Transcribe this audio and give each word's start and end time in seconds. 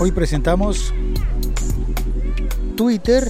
Hoy 0.00 0.12
presentamos 0.12 0.94
Twitter 2.76 3.28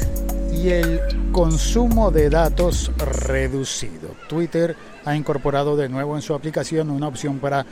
y 0.53 0.68
el 0.68 1.00
consumo 1.33 2.11
de 2.11 2.29
datos 2.29 2.93
reducido. 2.98 4.11
Twitter 4.29 4.77
ha 5.07 5.16
incorporado 5.16 5.77
de 5.77 5.89
nuevo 5.89 6.14
en 6.14 6.20
su 6.20 6.34
aplicación 6.34 6.91
una 6.91 7.09
opción 7.09 7.39
para 7.39 7.64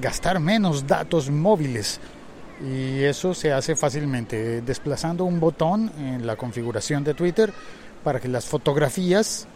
gastar 0.00 0.40
menos 0.40 0.84
datos 0.84 1.30
móviles 1.30 2.00
y 2.60 3.04
eso 3.04 3.34
se 3.34 3.52
hace 3.52 3.76
fácilmente 3.76 4.62
desplazando 4.62 5.24
un 5.24 5.38
botón 5.38 5.92
en 5.96 6.26
la 6.26 6.34
configuración 6.34 7.04
de 7.04 7.14
Twitter 7.14 7.52
para 8.02 8.18
que 8.18 8.26
las 8.26 8.46
fotografías 8.46 9.46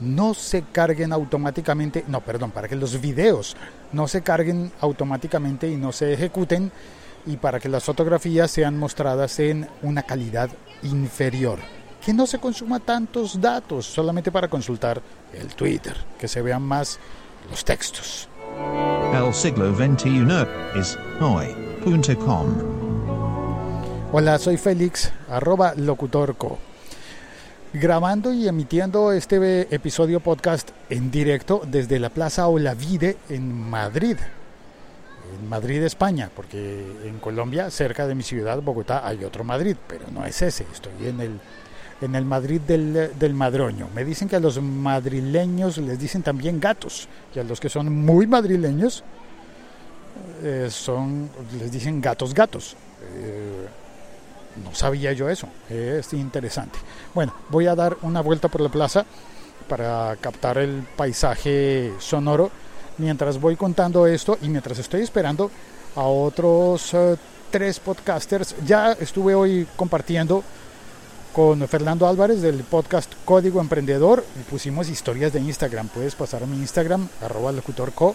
no 0.00 0.32
se 0.32 0.62
carguen 0.62 1.12
automáticamente, 1.12 2.02
no, 2.08 2.22
perdón, 2.22 2.52
para 2.52 2.66
que 2.66 2.76
los 2.76 2.98
videos 2.98 3.56
no 3.92 4.08
se 4.08 4.22
carguen 4.22 4.72
automáticamente 4.80 5.68
y 5.68 5.76
no 5.76 5.92
se 5.92 6.14
ejecuten 6.14 6.72
y 7.28 7.36
para 7.36 7.60
que 7.60 7.68
las 7.68 7.84
fotografías 7.84 8.50
sean 8.50 8.78
mostradas 8.78 9.38
en 9.38 9.68
una 9.82 10.02
calidad 10.02 10.48
inferior. 10.82 11.58
Que 12.04 12.14
no 12.14 12.26
se 12.26 12.38
consuma 12.38 12.80
tantos 12.80 13.38
datos 13.38 13.84
solamente 13.84 14.32
para 14.32 14.48
consultar 14.48 15.02
el 15.34 15.54
Twitter, 15.54 15.94
que 16.18 16.26
se 16.26 16.40
vean 16.40 16.62
más 16.62 16.98
los 17.50 17.64
textos. 17.64 18.28
El 19.12 19.34
siglo 19.34 19.74
XXI 19.74 20.26
es 20.74 20.98
hoy.com. 21.20 22.46
Hola, 24.10 24.38
soy 24.38 24.56
Félix, 24.56 25.12
arroba 25.28 25.74
locutorco. 25.76 26.58
Grabando 27.74 28.32
y 28.32 28.48
emitiendo 28.48 29.12
este 29.12 29.74
episodio 29.74 30.20
podcast 30.20 30.70
en 30.88 31.10
directo 31.10 31.60
desde 31.66 31.98
la 31.98 32.08
Plaza 32.08 32.48
Olavide 32.48 33.18
en 33.28 33.52
Madrid, 33.52 34.16
en 35.34 35.48
Madrid, 35.48 35.82
España, 35.82 36.30
porque 36.34 36.84
en 37.04 37.18
Colombia, 37.18 37.70
cerca 37.70 38.06
de 38.06 38.14
mi 38.14 38.22
ciudad, 38.22 38.60
Bogotá, 38.62 39.06
hay 39.06 39.24
otro 39.24 39.44
Madrid, 39.44 39.76
pero 39.86 40.04
no 40.12 40.24
es 40.24 40.40
ese, 40.42 40.66
estoy 40.72 41.06
en 41.06 41.20
el, 41.20 41.40
en 42.00 42.14
el 42.14 42.24
Madrid 42.24 42.60
del, 42.60 43.12
del 43.18 43.34
Madroño. 43.34 43.88
Me 43.94 44.04
dicen 44.04 44.28
que 44.28 44.36
a 44.36 44.40
los 44.40 44.60
madrileños 44.60 45.78
les 45.78 45.98
dicen 45.98 46.22
también 46.22 46.60
gatos, 46.60 47.08
y 47.34 47.38
a 47.38 47.44
los 47.44 47.60
que 47.60 47.68
son 47.68 47.92
muy 48.04 48.26
madrileños 48.26 49.04
eh, 50.42 50.68
son, 50.70 51.30
les 51.58 51.70
dicen 51.70 52.00
gatos 52.00 52.34
gatos. 52.34 52.76
Eh, 53.14 53.66
no 54.64 54.74
sabía 54.74 55.12
yo 55.12 55.28
eso, 55.28 55.48
es 55.68 56.12
interesante. 56.12 56.78
Bueno, 57.14 57.32
voy 57.48 57.66
a 57.66 57.76
dar 57.76 57.96
una 58.02 58.20
vuelta 58.20 58.48
por 58.48 58.60
la 58.60 58.68
plaza 58.68 59.06
para 59.68 60.16
captar 60.20 60.58
el 60.58 60.82
paisaje 60.96 61.92
sonoro 61.98 62.50
mientras 62.98 63.40
voy 63.40 63.56
contando 63.56 64.06
esto 64.06 64.38
y 64.42 64.48
mientras 64.48 64.78
estoy 64.78 65.02
esperando 65.02 65.50
a 65.96 66.02
otros 66.02 66.92
uh, 66.94 67.16
tres 67.50 67.80
podcasters. 67.80 68.54
Ya 68.66 68.92
estuve 68.92 69.34
hoy 69.34 69.66
compartiendo 69.76 70.42
con 71.32 71.66
Fernando 71.68 72.06
Álvarez 72.06 72.42
del 72.42 72.64
podcast 72.64 73.12
Código 73.24 73.60
Emprendedor 73.60 74.24
y 74.38 74.42
pusimos 74.50 74.88
historias 74.88 75.32
de 75.32 75.40
Instagram. 75.40 75.88
Puedes 75.88 76.14
pasar 76.14 76.42
a 76.42 76.46
mi 76.46 76.56
Instagram, 76.56 77.08
arroba 77.22 77.52
locutorco, 77.52 78.14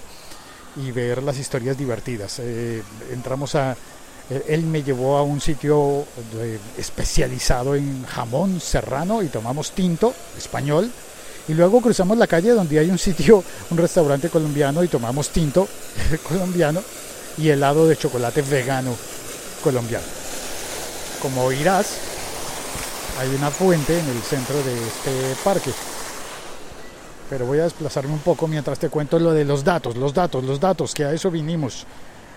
y 0.76 0.92
ver 0.92 1.24
las 1.24 1.38
historias 1.38 1.78
divertidas. 1.78 2.40
Eh, 2.40 2.84
entramos 3.12 3.56
a... 3.56 3.76
Él 4.48 4.64
me 4.64 4.84
llevó 4.84 5.18
a 5.18 5.24
un 5.24 5.42
sitio 5.42 6.06
especializado 6.78 7.76
en 7.76 8.06
jamón 8.06 8.62
serrano 8.62 9.22
y 9.22 9.28
tomamos 9.28 9.72
tinto 9.72 10.14
español 10.38 10.90
y 11.48 11.54
luego 11.54 11.82
cruzamos 11.82 12.18
la 12.18 12.28
calle 12.28 12.52
donde 12.52 12.80
hay 12.80 12.90
un 12.90 12.98
sitio, 12.98 13.44
un 13.70 13.78
restaurante 13.78 14.30
colombiano 14.30 14.84
y 14.84 14.88
tomamos 14.88 15.30
tinto 15.30 15.68
colombiano 16.28 16.82
y 17.38 17.50
helado 17.50 17.88
de 17.88 17.98
chocolate 17.98 18.42
vegano 18.44 18.96
colombiano. 19.64 20.06
Como 21.22 21.44
oirás, 21.44 21.98
hay 23.20 23.30
una 23.36 23.50
fuente 23.50 24.00
en 24.00 24.08
el 24.08 24.22
centro 24.22 24.56
de 24.64 24.74
este 24.74 25.44
parque. 25.44 25.72
Pero 27.30 27.46
voy 27.46 27.60
a 27.60 27.64
desplazarme 27.64 28.14
un 28.14 28.20
poco 28.20 28.48
mientras 28.48 28.80
te 28.80 28.90
cuento 28.90 29.18
lo 29.20 29.32
de 29.32 29.46
los 29.46 29.64
datos, 29.64 29.96
los 29.96 30.14
datos, 30.14 30.44
los 30.44 30.60
datos, 30.60 30.94
que 30.94 31.06
a 31.06 31.14
eso 31.14 31.32
vinimos, 31.32 31.86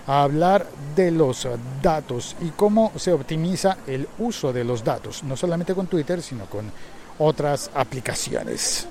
a 0.07 0.23
hablar 0.23 0.65
de 0.95 1.11
los 1.11 1.47
datos 1.81 2.35
y 2.41 2.49
cómo 2.49 2.91
se 2.95 3.11
optimiza 3.11 3.77
el 3.85 4.07
uso 4.19 4.53
de 4.53 4.63
los 4.63 4.83
datos, 4.83 5.23
no 5.23 5.35
solamente 5.35 5.75
con 5.75 5.87
Twitter, 5.87 6.21
sino 6.21 6.45
con 6.45 6.71
otras 7.19 7.69
aplicaciones. 7.73 8.87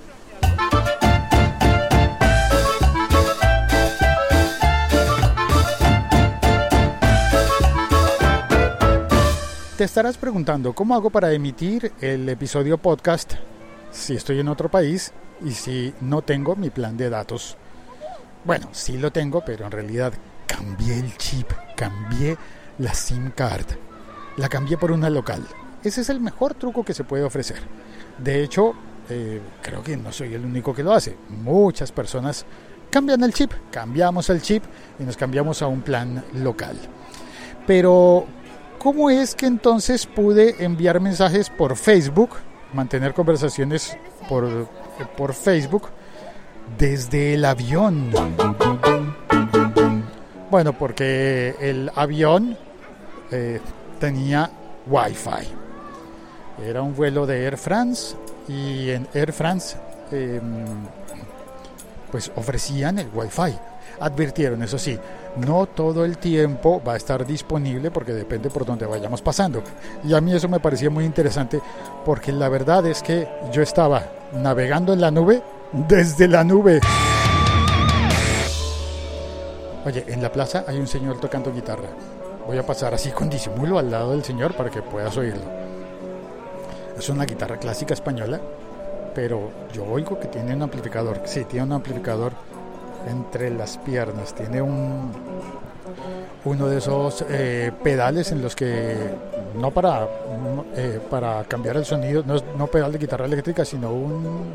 Te 9.77 9.85
estarás 9.85 10.17
preguntando 10.17 10.73
cómo 10.73 10.95
hago 10.95 11.11
para 11.11 11.31
emitir 11.33 11.93
el 12.01 12.27
episodio 12.31 12.79
podcast 12.79 13.35
si 13.91 14.17
estoy 14.17 14.41
en 14.41 14.49
otro 14.49 14.71
país 14.71 15.13
y 15.45 15.51
si 15.51 15.93
no 16.01 16.23
tengo 16.23 16.57
mi 16.57 16.71
plan 16.71 16.97
de 16.97 17.11
datos. 17.11 17.59
Bueno, 18.47 18.71
sí 18.73 18.97
lo 18.97 19.13
tengo, 19.13 19.45
pero 19.45 19.67
en 19.67 19.71
realidad 19.71 20.15
cambié 20.47 20.99
el 20.99 21.15
chip, 21.19 21.53
cambié 21.77 22.39
la 22.79 22.95
SIM 22.95 23.33
card, 23.33 23.67
la 24.39 24.49
cambié 24.49 24.79
por 24.79 24.93
una 24.93 25.11
local. 25.11 25.47
Ese 25.85 26.01
es 26.01 26.09
el 26.09 26.21
mejor 26.21 26.55
truco 26.55 26.83
que 26.83 26.95
se 26.95 27.05
puede 27.05 27.25
ofrecer. 27.25 27.59
De 28.17 28.43
hecho, 28.43 28.73
eh, 29.11 29.43
creo 29.61 29.83
que 29.83 29.99
no 29.99 30.11
soy 30.11 30.33
el 30.33 30.47
único 30.47 30.75
que 30.75 30.85
lo 30.85 30.95
hace. 30.95 31.19
Muchas 31.29 31.93
personas 31.93 32.47
cambian 32.89 33.23
el 33.23 33.35
chip, 33.35 33.53
cambiamos 33.71 34.31
el 34.31 34.41
chip 34.41 34.65
y 34.99 35.03
nos 35.03 35.19
cambiamos 35.19 35.61
a 35.61 35.67
un 35.67 35.83
plan 35.83 36.25
local. 36.33 36.79
Pero 37.67 38.27
¿Cómo 38.79 39.11
es 39.11 39.35
que 39.35 39.47
entonces 39.47 40.07
pude 40.07 40.65
enviar 40.65 41.01
mensajes 41.01 41.51
por 41.51 41.77
Facebook, 41.77 42.31
mantener 42.73 43.15
conversaciones 43.15 43.97
por, 44.29 44.69
por 45.17 45.35
Facebook 45.35 45.89
desde 46.79 47.35
el 47.35 47.45
avión? 47.45 48.11
Bueno, 50.51 50.73
porque 50.73 51.57
el 51.61 51.91
avión 51.95 52.57
eh, 53.31 53.61
tenía 53.99 54.51
Wi-Fi. 54.87 55.49
Era 56.65 56.83
un 56.83 56.95
vuelo 56.95 57.27
de 57.27 57.45
Air 57.45 57.57
France 57.59 58.17
y 58.49 58.91
en 58.91 59.09
Air 59.13 59.33
France 59.33 59.77
em, 60.11 60.65
pues 62.11 62.31
ofrecían 62.37 62.99
el 62.99 63.09
Wi-Fi. 63.13 63.59
Advirtieron, 63.99 64.63
eso 64.63 64.79
sí, 64.79 64.99
no 65.37 65.67
todo 65.67 66.05
el 66.05 66.19
tiempo 66.19 66.83
va 66.87 66.95
a 66.95 66.97
estar 66.97 67.27
disponible 67.27 67.91
porque 67.91 68.13
depende 68.13 68.51
por 68.51 68.65
donde 68.65 68.87
vayamos 68.87 69.23
pasando. 69.23 69.63
Y 70.05 70.15
a 70.15 70.21
mí 70.21 70.35
eso 70.35 70.49
me 70.49 70.61
parecía 70.61 70.91
muy 70.91 71.05
interesante 71.05 71.61
porque 72.05 72.33
la 72.33 72.49
verdad 72.49 72.87
es 72.87 73.03
que 73.03 73.29
yo 73.53 73.63
estaba 73.63 74.03
navegando 74.33 74.93
en 74.93 75.01
la 75.01 75.11
nube 75.11 75.43
desde 75.73 76.29
la 76.29 76.45
nube. 76.45 76.81
Oye, 79.85 80.05
en 80.09 80.21
la 80.21 80.33
plaza 80.33 80.65
hay 80.67 80.79
un 80.79 80.87
señor 80.87 81.21
tocando 81.21 81.53
guitarra. 81.53 81.89
Voy 82.47 82.59
a 82.59 82.67
pasar 82.67 82.95
así 82.95 83.11
con 83.11 83.31
disimulo 83.31 83.79
al 83.79 83.91
lado 83.91 84.13
del 84.13 84.25
señor 84.25 84.55
para 84.55 84.71
que 84.71 84.83
puedas 84.83 85.17
oírlo. 85.17 85.43
Es 86.99 87.09
una 87.09 87.25
guitarra 87.25 87.59
clásica 87.59 87.95
española, 87.95 88.41
pero 89.15 89.51
yo 89.73 89.85
oigo 89.85 90.19
que 90.19 90.29
tiene 90.29 90.55
un 90.55 90.63
amplificador. 90.63 91.21
Sí, 91.25 91.45
tiene 91.45 91.67
un 91.67 91.73
amplificador 91.73 92.33
entre 93.07 93.51
las 93.51 93.79
piernas. 93.79 94.35
Tiene 94.35 94.61
un 94.63 95.13
uno 96.45 96.67
de 96.69 96.79
esos 96.79 97.25
eh, 97.29 97.73
pedales 97.83 98.31
en 98.31 98.41
los 98.43 98.55
que 98.55 98.97
no 99.57 99.71
para 99.71 100.07
eh, 100.77 101.01
para 101.11 101.45
cambiar 101.45 101.77
el 101.77 101.85
sonido, 101.85 102.23
no 102.27 102.37
no 102.57 102.67
pedal 102.67 102.93
de 102.93 102.99
guitarra 102.99 103.27
eléctrica, 103.27 103.65
sino 103.65 103.91
un 103.91 104.53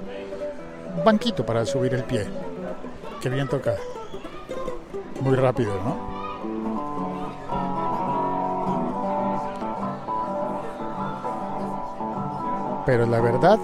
banquito 1.04 1.46
para 1.46 1.66
subir 1.66 1.94
el 1.94 2.04
pie. 2.04 2.26
Qué 3.22 3.30
bien 3.30 3.48
toca. 3.48 3.76
Muy 5.22 5.36
rápido, 5.36 5.74
¿no? 5.84 6.12
Pero 12.86 13.06
la 13.06 13.22
verdad 13.22 13.60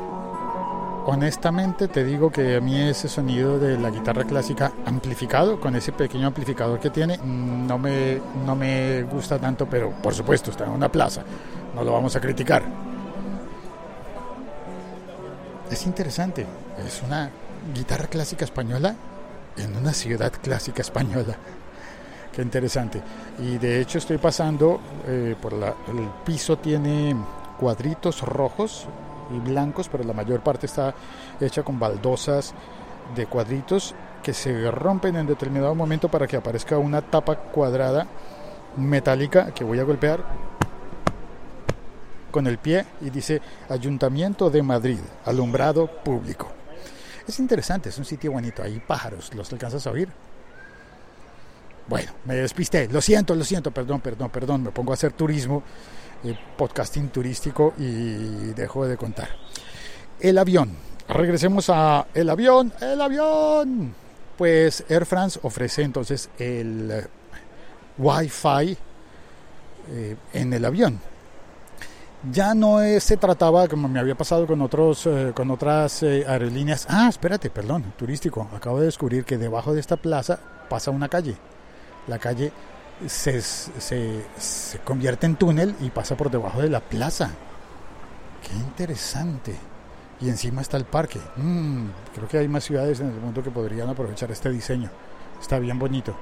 honestamente 1.07 1.87
te 1.87 2.03
digo 2.03 2.29
que 2.29 2.57
a 2.57 2.61
mí 2.61 2.79
ese 2.81 3.07
sonido 3.07 3.57
de 3.57 3.77
la 3.79 3.89
guitarra 3.89 4.25
clásica 4.25 4.73
amplificado, 4.85 5.59
con 5.59 5.73
ese 5.75 5.93
pequeño 5.93 6.27
amplificador 6.27 6.79
que 6.81 6.89
tiene, 6.89 7.17
no 7.17 7.77
me, 7.77 8.21
no 8.45 8.55
me 8.55 9.03
gusta 9.03 9.39
tanto, 9.39 9.67
pero 9.67 9.91
por 10.03 10.13
supuesto 10.13 10.51
está 10.51 10.65
en 10.65 10.71
una 10.71 10.91
plaza, 10.91 11.23
no 11.73 11.83
lo 11.83 11.93
vamos 11.93 12.15
a 12.17 12.19
criticar. 12.19 12.63
Es 15.71 15.85
interesante, 15.85 16.45
es 16.85 17.01
una 17.01 17.29
guitarra 17.73 18.07
clásica 18.07 18.43
española 18.43 18.93
en 19.55 19.77
una 19.77 19.93
ciudad 19.93 20.33
clásica 20.41 20.81
española. 20.81 21.37
Qué 22.33 22.41
interesante. 22.41 23.01
Y 23.39 23.57
de 23.57 23.79
hecho 23.79 23.97
estoy 23.97 24.17
pasando 24.17 24.81
eh, 25.07 25.35
por 25.41 25.53
la, 25.53 25.69
el 25.87 26.09
piso 26.25 26.57
tiene 26.57 27.15
cuadritos 27.57 28.21
rojos 28.21 28.87
y 29.31 29.39
blancos, 29.39 29.89
pero 29.89 30.03
la 30.03 30.13
mayor 30.13 30.41
parte 30.41 30.65
está 30.65 30.93
hecha 31.39 31.63
con 31.63 31.79
baldosas 31.79 32.53
de 33.15 33.25
cuadritos 33.25 33.95
que 34.23 34.33
se 34.33 34.69
rompen 34.71 35.15
en 35.15 35.27
determinado 35.27 35.73
momento 35.75 36.09
para 36.09 36.27
que 36.27 36.37
aparezca 36.37 36.77
una 36.77 37.01
tapa 37.01 37.35
cuadrada 37.35 38.07
metálica 38.75 39.53
que 39.53 39.63
voy 39.63 39.79
a 39.79 39.83
golpear 39.83 40.23
con 42.31 42.47
el 42.47 42.57
pie 42.57 42.85
y 43.01 43.09
dice 43.09 43.41
Ayuntamiento 43.69 44.49
de 44.49 44.61
Madrid, 44.61 44.99
alumbrado 45.25 45.87
público. 45.87 46.51
Es 47.27 47.39
interesante, 47.39 47.89
es 47.89 47.97
un 47.97 48.05
sitio 48.05 48.31
bonito, 48.31 48.63
hay 48.63 48.79
pájaros, 48.79 49.33
¿los 49.33 49.51
alcanzas 49.51 49.87
a 49.87 49.91
oír? 49.91 50.09
Bueno, 51.87 52.11
me 52.25 52.35
despisté, 52.35 52.89
lo 52.89 52.99
siento, 52.99 53.33
lo 53.33 53.45
siento, 53.45 53.71
perdón, 53.71 54.01
perdón, 54.01 54.29
perdón, 54.29 54.63
me 54.63 54.71
pongo 54.71 54.91
a 54.91 54.95
hacer 54.95 55.13
turismo, 55.13 55.63
eh, 56.23 56.37
podcasting 56.57 57.09
turístico 57.09 57.73
y 57.77 58.51
dejo 58.53 58.85
de 58.85 58.97
contar. 58.97 59.29
El 60.19 60.37
avión, 60.37 60.75
regresemos 61.07 61.69
a 61.69 62.07
el 62.13 62.29
avión, 62.29 62.73
el 62.81 63.01
avión. 63.01 63.95
Pues 64.37 64.83
Air 64.89 65.05
France 65.05 65.39
ofrece 65.41 65.81
entonces 65.83 66.29
el 66.37 66.91
eh, 66.91 67.07
Wi-Fi 67.97 68.77
eh, 69.89 70.15
en 70.33 70.53
el 70.53 70.65
avión. 70.65 70.99
Ya 72.29 72.53
no 72.53 72.79
se 72.99 73.15
trataba, 73.15 73.69
como 73.69 73.87
me 73.87 73.99
había 73.99 74.15
pasado 74.15 74.45
con, 74.45 74.61
otros, 74.61 75.07
con 75.33 75.51
otras 75.51 76.03
aerolíneas. 76.03 76.85
Ah, 76.89 77.07
espérate, 77.07 77.49
perdón, 77.49 77.93
turístico. 77.95 78.49
Acabo 78.53 78.79
de 78.79 78.87
descubrir 78.87 79.23
que 79.23 79.37
debajo 79.37 79.73
de 79.73 79.79
esta 79.79 79.95
plaza 79.95 80.39
pasa 80.67 80.91
una 80.91 81.07
calle 81.07 81.37
la 82.07 82.19
calle 82.19 82.51
se, 83.05 83.41
se, 83.41 84.23
convierte 84.83 85.25
en 85.25 85.35
túnel 85.35 85.75
y 85.81 85.89
pasa 85.89 86.15
por 86.15 86.31
debajo 86.31 86.61
de 86.61 86.69
la 86.69 86.79
plaza. 86.79 87.31
Qué 88.41 88.55
interesante. 88.55 89.55
Y 90.19 90.29
encima 90.29 90.61
está 90.61 90.77
el 90.77 90.85
parque. 90.85 91.19
Mm, 91.35 91.87
creo 92.15 92.27
que 92.27 92.39
hay 92.39 92.47
más 92.47 92.63
ciudades 92.63 92.99
en 92.99 93.07
el 93.07 93.19
mundo 93.19 93.43
que 93.43 93.51
podrían 93.51 93.89
aprovechar 93.89 94.31
este 94.31 94.49
diseño. 94.49 94.89
Está 95.39 95.59
bien 95.59 95.77
bonito. 95.77 96.17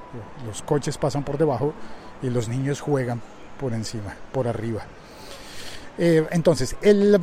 Los 0.46 0.62
coches 0.64 0.98
pasan 0.98 1.24
por 1.24 1.38
debajo 1.38 1.74
y 2.22 2.30
los 2.30 2.50
niños 2.50 2.82
juegan 2.82 3.22
por 3.58 3.74
encima, 3.74 4.14
por 4.34 4.48
arriba. 4.48 4.84
Eh, 5.98 6.28
entonces, 6.32 6.76
el, 6.82 7.22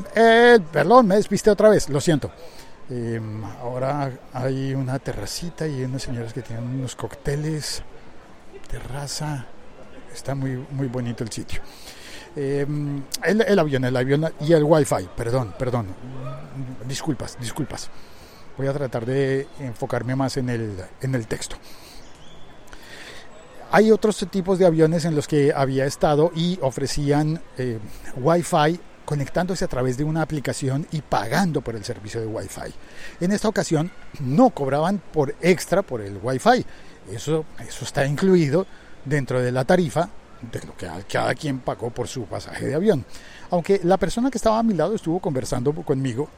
perdón, 0.73 1.09
me 1.09 1.17
despiste 1.17 1.51
otra 1.51 1.69
vez, 1.69 1.91
lo 1.91 2.01
siento. 2.01 2.31
Eh, 2.89 3.21
ahora 3.61 4.11
hay 4.33 4.75
una 4.75 4.99
terracita 4.99 5.67
y 5.67 5.85
unas 5.85 6.03
señoras 6.03 6.33
que 6.33 6.41
tienen 6.41 6.65
unos 6.65 6.97
cócteles 6.97 7.83
terraza. 8.73 9.45
Está 10.13 10.35
muy, 10.35 10.67
muy 10.71 10.89
bonito 10.89 11.23
el 11.23 11.31
sitio. 11.31 11.61
Eh, 12.35 12.67
el, 13.25 13.59
avión, 13.59 13.85
el 13.85 13.97
avión 13.97 14.33
y 14.41 14.53
el 14.53 14.65
wifi, 14.65 15.09
perdón, 15.17 15.55
perdón. 15.59 15.87
Disculpas, 16.87 17.39
disculpas. 17.39 17.91
Voy 18.57 18.67
a 18.67 18.73
tratar 18.73 19.07
de 19.07 19.47
enfocarme 19.61 20.17
más 20.17 20.37
en 20.37 20.49
el, 20.49 20.77
en 21.01 21.15
el 21.15 21.27
texto. 21.27 21.57
Hay 23.71 23.91
otros 23.91 24.27
tipos 24.31 24.59
de 24.59 24.67
aviones 24.67 25.05
en 25.07 25.15
los 25.15 25.27
que 25.27 25.53
había 25.55 25.87
estado 25.87 26.31
y 26.35 26.59
ofrecían 26.61 27.41
eh, 27.57 27.79
Wi-Fi 28.17 28.79
conectándose 29.05 29.65
a 29.65 29.69
través 29.69 29.97
de 29.97 30.05
una 30.05 30.23
aplicación 30.23 30.87
y 30.91 31.01
pagando 31.01 31.63
por 31.63 31.75
el 31.75 31.85
servicio 31.85 32.21
de 32.21 32.27
Wi-Fi. 32.27 32.75
En 33.21 33.33
esta 33.33 33.49
ocasión 33.49 33.91
no 34.21 34.51
cobraban 34.51 35.03
por 35.13 35.35
extra 35.41 35.83
por 35.83 36.03
el 36.03 36.19
Wi-Fi, 36.23 36.65
eso, 37.11 37.45
eso 37.59 37.85
está 37.85 38.07
incluido 38.07 38.67
dentro 39.05 39.41
de 39.41 39.53
la 39.53 39.65
tarifa 39.65 40.09
de 40.51 40.61
lo 40.67 40.77
que 40.77 40.89
cada 41.11 41.35
quien 41.35 41.61
pagó 41.61 41.91
por 41.91 42.09
su 42.09 42.25
pasaje 42.25 42.67
de 42.67 42.75
avión. 42.75 43.05
Aunque 43.51 43.81
la 43.85 43.97
persona 43.97 44.31
que 44.31 44.39
estaba 44.39 44.59
a 44.59 44.63
mi 44.63 44.75
lado 44.75 44.95
estuvo 44.95 45.21
conversando 45.21 45.73
conmigo, 45.73 46.29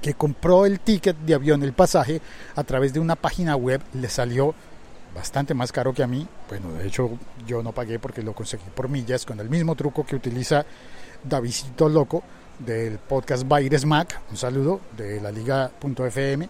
que 0.00 0.14
compró 0.14 0.64
el 0.64 0.80
ticket 0.80 1.16
de 1.18 1.34
avión, 1.34 1.62
el 1.62 1.72
pasaje, 1.72 2.20
a 2.56 2.64
través 2.64 2.92
de 2.92 3.00
una 3.00 3.16
página 3.16 3.56
web, 3.56 3.80
le 3.94 4.08
salió 4.08 4.54
bastante 5.14 5.54
más 5.54 5.72
caro 5.72 5.92
que 5.92 6.02
a 6.02 6.06
mí. 6.06 6.26
Bueno, 6.48 6.72
de 6.72 6.86
hecho 6.86 7.10
yo 7.46 7.62
no 7.62 7.72
pagué 7.72 7.98
porque 7.98 8.22
lo 8.22 8.32
conseguí 8.32 8.64
por 8.74 8.88
millas, 8.88 9.26
con 9.26 9.40
el 9.40 9.50
mismo 9.50 9.74
truco 9.74 10.04
que 10.04 10.16
utiliza 10.16 10.64
Davidito 11.24 11.88
Loco 11.88 12.22
del 12.58 12.98
podcast 12.98 13.46
Baires 13.46 13.84
Mac. 13.84 14.20
Un 14.30 14.36
saludo 14.36 14.80
de 14.96 15.20
la 15.20 15.32
liga.fm 15.32 16.48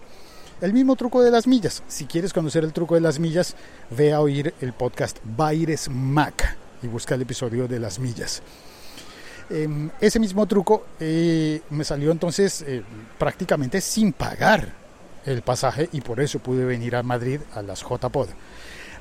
el 0.60 0.72
mismo 0.72 0.96
truco 0.96 1.22
de 1.22 1.30
las 1.30 1.46
millas. 1.46 1.82
Si 1.88 2.06
quieres 2.06 2.32
conocer 2.32 2.64
el 2.64 2.72
truco 2.72 2.94
de 2.94 3.00
las 3.00 3.18
millas, 3.18 3.56
ve 3.90 4.12
a 4.12 4.20
oír 4.20 4.54
el 4.60 4.72
podcast 4.72 5.18
Baires 5.24 5.88
Mac 5.88 6.56
y 6.82 6.86
busca 6.86 7.14
el 7.14 7.22
episodio 7.22 7.66
de 7.66 7.78
las 7.78 7.98
millas. 7.98 8.42
Em, 9.48 9.90
ese 10.00 10.20
mismo 10.20 10.46
truco 10.46 10.86
eh, 11.00 11.62
me 11.70 11.84
salió 11.84 12.12
entonces 12.12 12.62
eh, 12.62 12.82
prácticamente 13.18 13.80
sin 13.80 14.12
pagar 14.12 14.72
el 15.26 15.42
pasaje 15.42 15.88
y 15.92 16.00
por 16.00 16.20
eso 16.20 16.38
pude 16.38 16.64
venir 16.64 16.94
a 16.94 17.02
Madrid 17.02 17.40
a 17.54 17.62
las 17.62 17.82
JPod. 17.82 18.28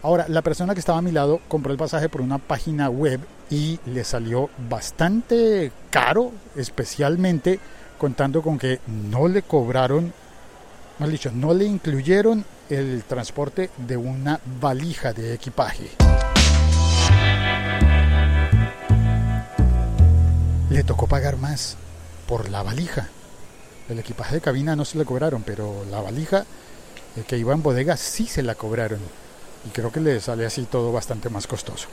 Ahora, 0.02 0.26
la 0.30 0.42
persona 0.42 0.74
que 0.74 0.80
estaba 0.80 1.00
a 1.00 1.02
mi 1.02 1.12
lado 1.12 1.42
compró 1.50 1.74
el 1.74 1.78
pasaje 1.78 2.08
por 2.08 2.22
una 2.22 2.38
página 2.38 2.90
web 2.90 3.20
y 3.50 3.80
le 3.86 4.06
salió 4.06 4.50
bastante 4.70 5.72
caro, 5.90 6.32
especialmente 6.56 7.60
contando 7.98 8.42
con 8.42 8.58
que 8.58 8.80
no 8.88 9.28
le 9.28 9.42
cobraron 9.42 10.14
más 11.00 11.10
dicho, 11.10 11.32
no 11.32 11.54
le 11.54 11.66
incluyeron 11.66 12.46
el 12.70 13.04
transporte 13.06 13.70
de 13.78 13.96
una 13.96 14.40
valija 14.60 15.14
de 15.14 15.34
equipaje. 15.34 15.90
Le 20.70 20.84
tocó 20.84 21.08
pagar 21.08 21.38
más 21.38 21.78
por 22.28 22.50
la 22.50 22.64
valija. 22.64 23.08
El 23.88 24.00
equipaje 24.00 24.36
de 24.36 24.42
cabina 24.42 24.76
no 24.76 24.86
se 24.86 24.98
le 24.98 25.06
cobraron, 25.06 25.42
pero 25.44 25.86
la 25.90 26.02
valija 26.02 26.46
el 27.16 27.24
que 27.24 27.38
iba 27.38 27.54
en 27.54 27.64
bodega 27.64 27.98
sí 27.98 28.28
se 28.28 28.44
la 28.44 28.56
cobraron. 28.56 29.00
Y 29.66 29.70
creo 29.70 29.92
que 29.92 30.02
le 30.02 30.20
sale 30.20 30.46
así 30.46 30.64
todo 30.66 30.92
bastante 30.92 31.30
más 31.30 31.48
costoso. 31.48 31.88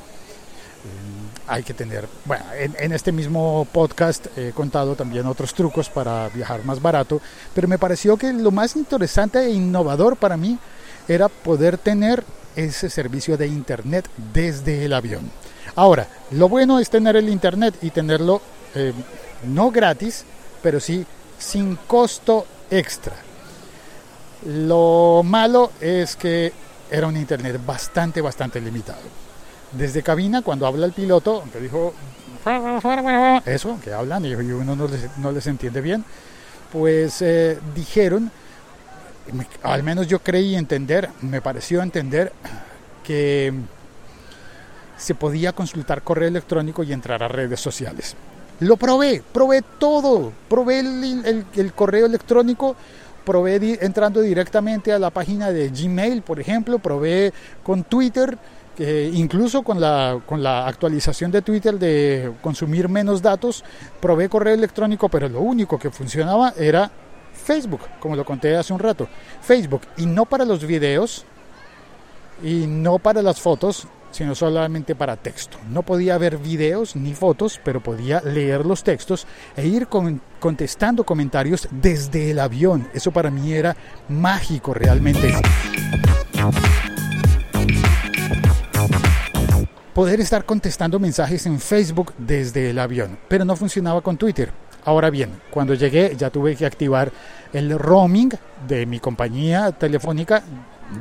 Mm, 0.84 1.50
hay 1.50 1.62
que 1.62 1.74
tener, 1.74 2.08
bueno, 2.24 2.44
en, 2.54 2.92
este 2.92 3.12
mismo 3.12 3.66
podcast 3.72 4.26
he 4.36 4.50
contado 4.50 4.94
también 4.94 5.26
otros 5.26 5.54
trucos 5.54 5.88
para 5.88 6.28
viajar 6.28 6.64
más 6.64 6.82
barato, 6.82 7.20
pero 7.54 7.68
me 7.68 7.78
pareció 7.78 8.16
que 8.16 8.32
lo 8.32 8.50
más 8.50 8.76
interesante 8.76 9.38
e 9.38 9.50
innovador 9.50 10.16
para 10.16 10.36
mí 10.36 10.58
era 11.08 11.28
poder 11.28 11.78
tener 11.78 12.24
ese 12.56 12.90
servicio 12.90 13.36
de 13.36 13.46
internet 13.46 14.08
desde 14.32 14.84
el 14.84 14.92
avión. 14.92 15.30
Ahora, 15.76 16.08
lo 16.32 16.48
bueno 16.48 16.80
es 16.80 16.90
tener 16.90 17.16
el 17.16 17.28
internet 17.28 17.74
y 17.82 17.90
tenerlo 17.90 18.40
eh, 18.74 18.92
no 19.44 19.70
gratis, 19.70 20.24
pero 20.62 20.80
sí 20.80 21.06
sin 21.38 21.76
costo 21.76 22.46
extra. 22.70 23.14
Lo 24.46 25.22
malo 25.24 25.72
es 25.80 26.16
que 26.16 26.52
era 26.90 27.06
un 27.06 27.16
internet 27.16 27.60
bastante, 27.64 28.20
bastante 28.20 28.60
limitado 28.60 29.25
desde 29.72 30.02
cabina 30.02 30.42
cuando 30.42 30.66
habla 30.66 30.86
el 30.86 30.92
piloto, 30.92 31.44
que 31.52 31.60
dijo 31.60 31.92
eso, 33.44 33.78
que 33.82 33.92
hablan 33.92 34.24
y 34.24 34.34
uno 34.34 34.76
no 34.76 35.32
les, 35.32 35.46
entiende 35.46 35.80
bien, 35.80 36.04
pues 36.72 37.20
eh, 37.22 37.58
dijeron, 37.74 38.30
al 39.62 39.82
menos 39.82 40.06
yo 40.06 40.20
creí 40.20 40.54
entender, 40.54 41.10
me 41.22 41.40
pareció 41.40 41.82
entender 41.82 42.32
que 43.02 43.52
se 44.96 45.14
podía 45.14 45.52
consultar 45.52 46.02
correo 46.02 46.28
electrónico 46.28 46.82
y 46.82 46.92
entrar 46.92 47.22
a 47.22 47.28
redes 47.28 47.60
sociales. 47.60 48.16
Lo 48.60 48.76
probé, 48.76 49.22
probé 49.32 49.62
todo, 49.78 50.32
probé 50.48 50.80
el, 50.80 51.72
correo 51.74 52.06
electrónico, 52.06 52.74
probé 53.24 53.78
entrando 53.84 54.20
directamente 54.22 54.92
a 54.92 54.98
la 54.98 55.10
página 55.10 55.50
de 55.50 55.68
Gmail, 55.68 56.22
por 56.22 56.40
ejemplo, 56.40 56.78
probé 56.78 57.34
con 57.62 57.84
Twitter, 57.84 58.38
incluso 58.78 59.62
con 59.62 59.80
la, 59.80 60.20
con 60.26 60.42
la 60.42 60.66
actualización 60.66 61.30
de 61.30 61.42
Twitter 61.42 61.78
de 61.78 62.32
consumir 62.42 62.88
menos 62.88 63.22
datos, 63.22 63.64
probé 64.00 64.28
correo 64.28 64.54
electrónico, 64.54 65.08
pero 65.08 65.28
lo 65.28 65.40
único 65.40 65.78
que 65.78 65.90
funcionaba 65.90 66.52
era 66.56 66.90
Facebook, 67.32 67.80
como 68.00 68.16
lo 68.16 68.24
conté 68.24 68.56
hace 68.56 68.72
un 68.72 68.78
rato. 68.78 69.08
Facebook, 69.40 69.82
y 69.96 70.06
no 70.06 70.26
para 70.26 70.44
los 70.44 70.66
videos, 70.66 71.24
y 72.42 72.66
no 72.66 72.98
para 72.98 73.22
las 73.22 73.40
fotos, 73.40 73.86
sino 74.10 74.34
solamente 74.34 74.94
para 74.94 75.16
texto. 75.16 75.58
No 75.70 75.82
podía 75.82 76.16
ver 76.18 76.38
videos 76.38 76.96
ni 76.96 77.14
fotos, 77.14 77.60
pero 77.62 77.82
podía 77.82 78.20
leer 78.20 78.64
los 78.64 78.82
textos 78.82 79.26
e 79.56 79.66
ir 79.66 79.88
contestando 80.40 81.04
comentarios 81.04 81.68
desde 81.70 82.30
el 82.30 82.38
avión. 82.38 82.88
Eso 82.94 83.10
para 83.10 83.30
mí 83.30 83.52
era 83.52 83.76
mágico 84.08 84.72
realmente 84.72 85.34
poder 89.96 90.20
estar 90.20 90.44
contestando 90.44 90.98
mensajes 90.98 91.46
en 91.46 91.58
Facebook 91.58 92.12
desde 92.18 92.68
el 92.68 92.78
avión, 92.78 93.16
pero 93.28 93.46
no 93.46 93.56
funcionaba 93.56 94.02
con 94.02 94.18
Twitter. 94.18 94.50
Ahora 94.84 95.08
bien, 95.08 95.30
cuando 95.50 95.72
llegué 95.72 96.14
ya 96.14 96.28
tuve 96.28 96.54
que 96.54 96.66
activar 96.66 97.10
el 97.50 97.78
roaming 97.78 98.28
de 98.68 98.84
mi 98.84 99.00
compañía 99.00 99.72
telefónica. 99.72 100.42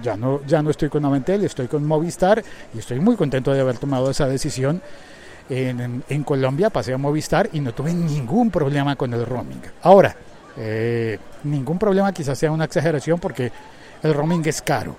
Ya 0.02 0.16
no, 0.16 0.46
ya 0.48 0.62
no 0.62 0.70
estoy 0.70 0.88
con 0.88 1.04
Aventel, 1.04 1.44
estoy 1.44 1.68
con 1.68 1.86
Movistar 1.86 2.42
y 2.74 2.80
estoy 2.80 3.02
muy 3.02 3.18
contento 3.18 3.52
de 3.52 3.60
haber 3.60 3.78
tomado 3.80 4.10
esa 4.10 4.28
decisión. 4.28 4.82
En, 5.50 6.02
en 6.08 6.24
Colombia 6.24 6.70
pasé 6.70 6.94
a 6.94 6.98
Movistar 6.98 7.50
y 7.52 7.60
no 7.60 7.74
tuve 7.74 7.94
ningún 7.94 8.50
problema 8.50 8.96
con 8.96 9.14
el 9.14 9.26
roaming. 9.26 9.62
Ahora, 9.82 10.16
eh, 10.56 11.20
ningún 11.44 11.78
problema 11.78 12.14
quizás 12.14 12.40
sea 12.40 12.50
una 12.50 12.64
exageración 12.64 13.20
porque 13.20 13.52
el 14.02 14.14
roaming 14.14 14.44
es 14.46 14.62
caro. 14.62 14.96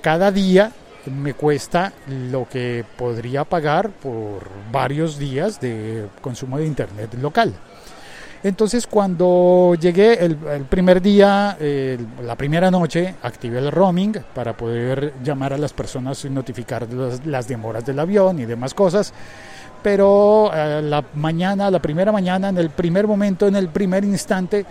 Cada 0.00 0.30
día 0.30 0.70
me 1.10 1.34
cuesta 1.34 1.92
lo 2.30 2.48
que 2.48 2.84
podría 2.96 3.44
pagar 3.44 3.90
por 3.90 4.48
varios 4.70 5.18
días 5.18 5.60
de 5.60 6.06
consumo 6.20 6.58
de 6.58 6.66
internet 6.66 7.14
local. 7.20 7.54
Entonces 8.42 8.86
cuando 8.86 9.74
llegué 9.74 10.24
el, 10.24 10.36
primer 10.68 11.02
día, 11.02 11.56
la 12.22 12.36
primera 12.36 12.70
noche, 12.70 13.14
activé 13.22 13.58
el 13.58 13.72
roaming 13.72 14.12
para 14.34 14.56
poder 14.56 15.14
llamar 15.24 15.52
a 15.52 15.58
las 15.58 15.72
personas 15.72 16.24
y 16.24 16.30
notificar 16.30 16.86
las, 17.24 17.48
demoras 17.48 17.84
del 17.84 17.98
avión 17.98 18.38
y 18.38 18.44
demás 18.44 18.74
cosas. 18.74 19.12
Pero 19.82 20.50
eh, 20.54 20.80
la 20.82 21.04
mañana, 21.14 21.70
la 21.70 21.80
primera 21.80 22.12
mañana, 22.12 22.48
en 22.48 22.58
el 22.58 22.70
primer 22.70 23.06
momento, 23.06 23.46
en 23.46 23.56
el 23.56 23.68
primer 23.68 24.04
instante, 24.04 24.64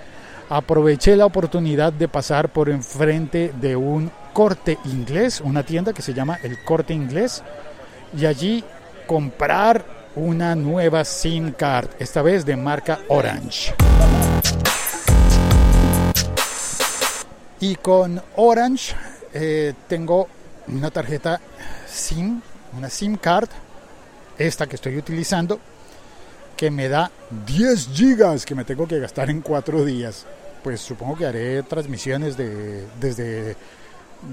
aproveché 0.50 1.16
la 1.16 1.26
oportunidad 1.26 1.94
de 1.94 2.08
pasar 2.08 2.50
por 2.50 2.70
enfrente 2.70 3.54
de 3.60 3.76
un 3.76 4.12
corte 4.34 4.78
inglés, 4.86 5.42
una 5.42 5.64
tienda 5.64 5.94
que 5.94 6.02
se 6.02 6.14
llama 6.14 6.40
el 6.44 6.64
corte 6.64 6.94
inglés, 6.94 7.44
y 8.18 8.26
allí 8.26 8.64
comprar 9.08 9.86
una 10.16 10.56
nueva 10.56 11.04
SIM 11.04 11.52
card, 11.52 11.90
esta 12.00 12.22
vez 12.22 12.46
de 12.46 12.56
marca 12.56 13.00
Orange. 13.08 13.74
Y 17.60 17.76
con 17.76 18.22
Orange 18.36 18.96
eh, 19.34 19.74
tengo 19.88 20.28
una 20.68 20.92
tarjeta 20.92 21.40
SIM, 21.88 22.42
una 22.78 22.90
SIM 22.90 23.18
card, 23.18 23.50
esta 24.38 24.68
que 24.68 24.76
estoy 24.76 24.98
utilizando, 24.98 25.60
que 26.56 26.72
me 26.72 26.90
da 26.90 27.12
10 27.46 27.90
gigas 27.94 28.46
que 28.46 28.56
me 28.56 28.64
tengo 28.64 28.88
que 28.88 29.00
gastar 29.00 29.30
en 29.30 29.42
4 29.42 29.86
días. 29.86 30.26
Pues 30.64 30.82
supongo 30.82 31.18
que 31.18 31.26
haré 31.26 31.64
transmisiones 31.64 32.38
de, 32.38 32.86
desde 33.00 33.56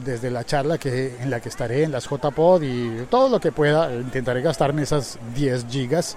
desde 0.05 0.31
la 0.31 0.45
charla 0.45 0.79
que, 0.79 1.17
en 1.21 1.31
la 1.31 1.41
que 1.41 1.49
estaré 1.49 1.83
en 1.83 1.93
las 1.93 2.09
JPod 2.09 2.62
y 2.62 3.07
todo 3.11 3.29
lo 3.29 3.41
que 3.41 3.52
pueda, 3.52 3.93
intentaré 3.93 4.41
gastarme 4.43 4.83
esas 4.83 5.19
10 5.35 5.67
gigas, 5.69 6.17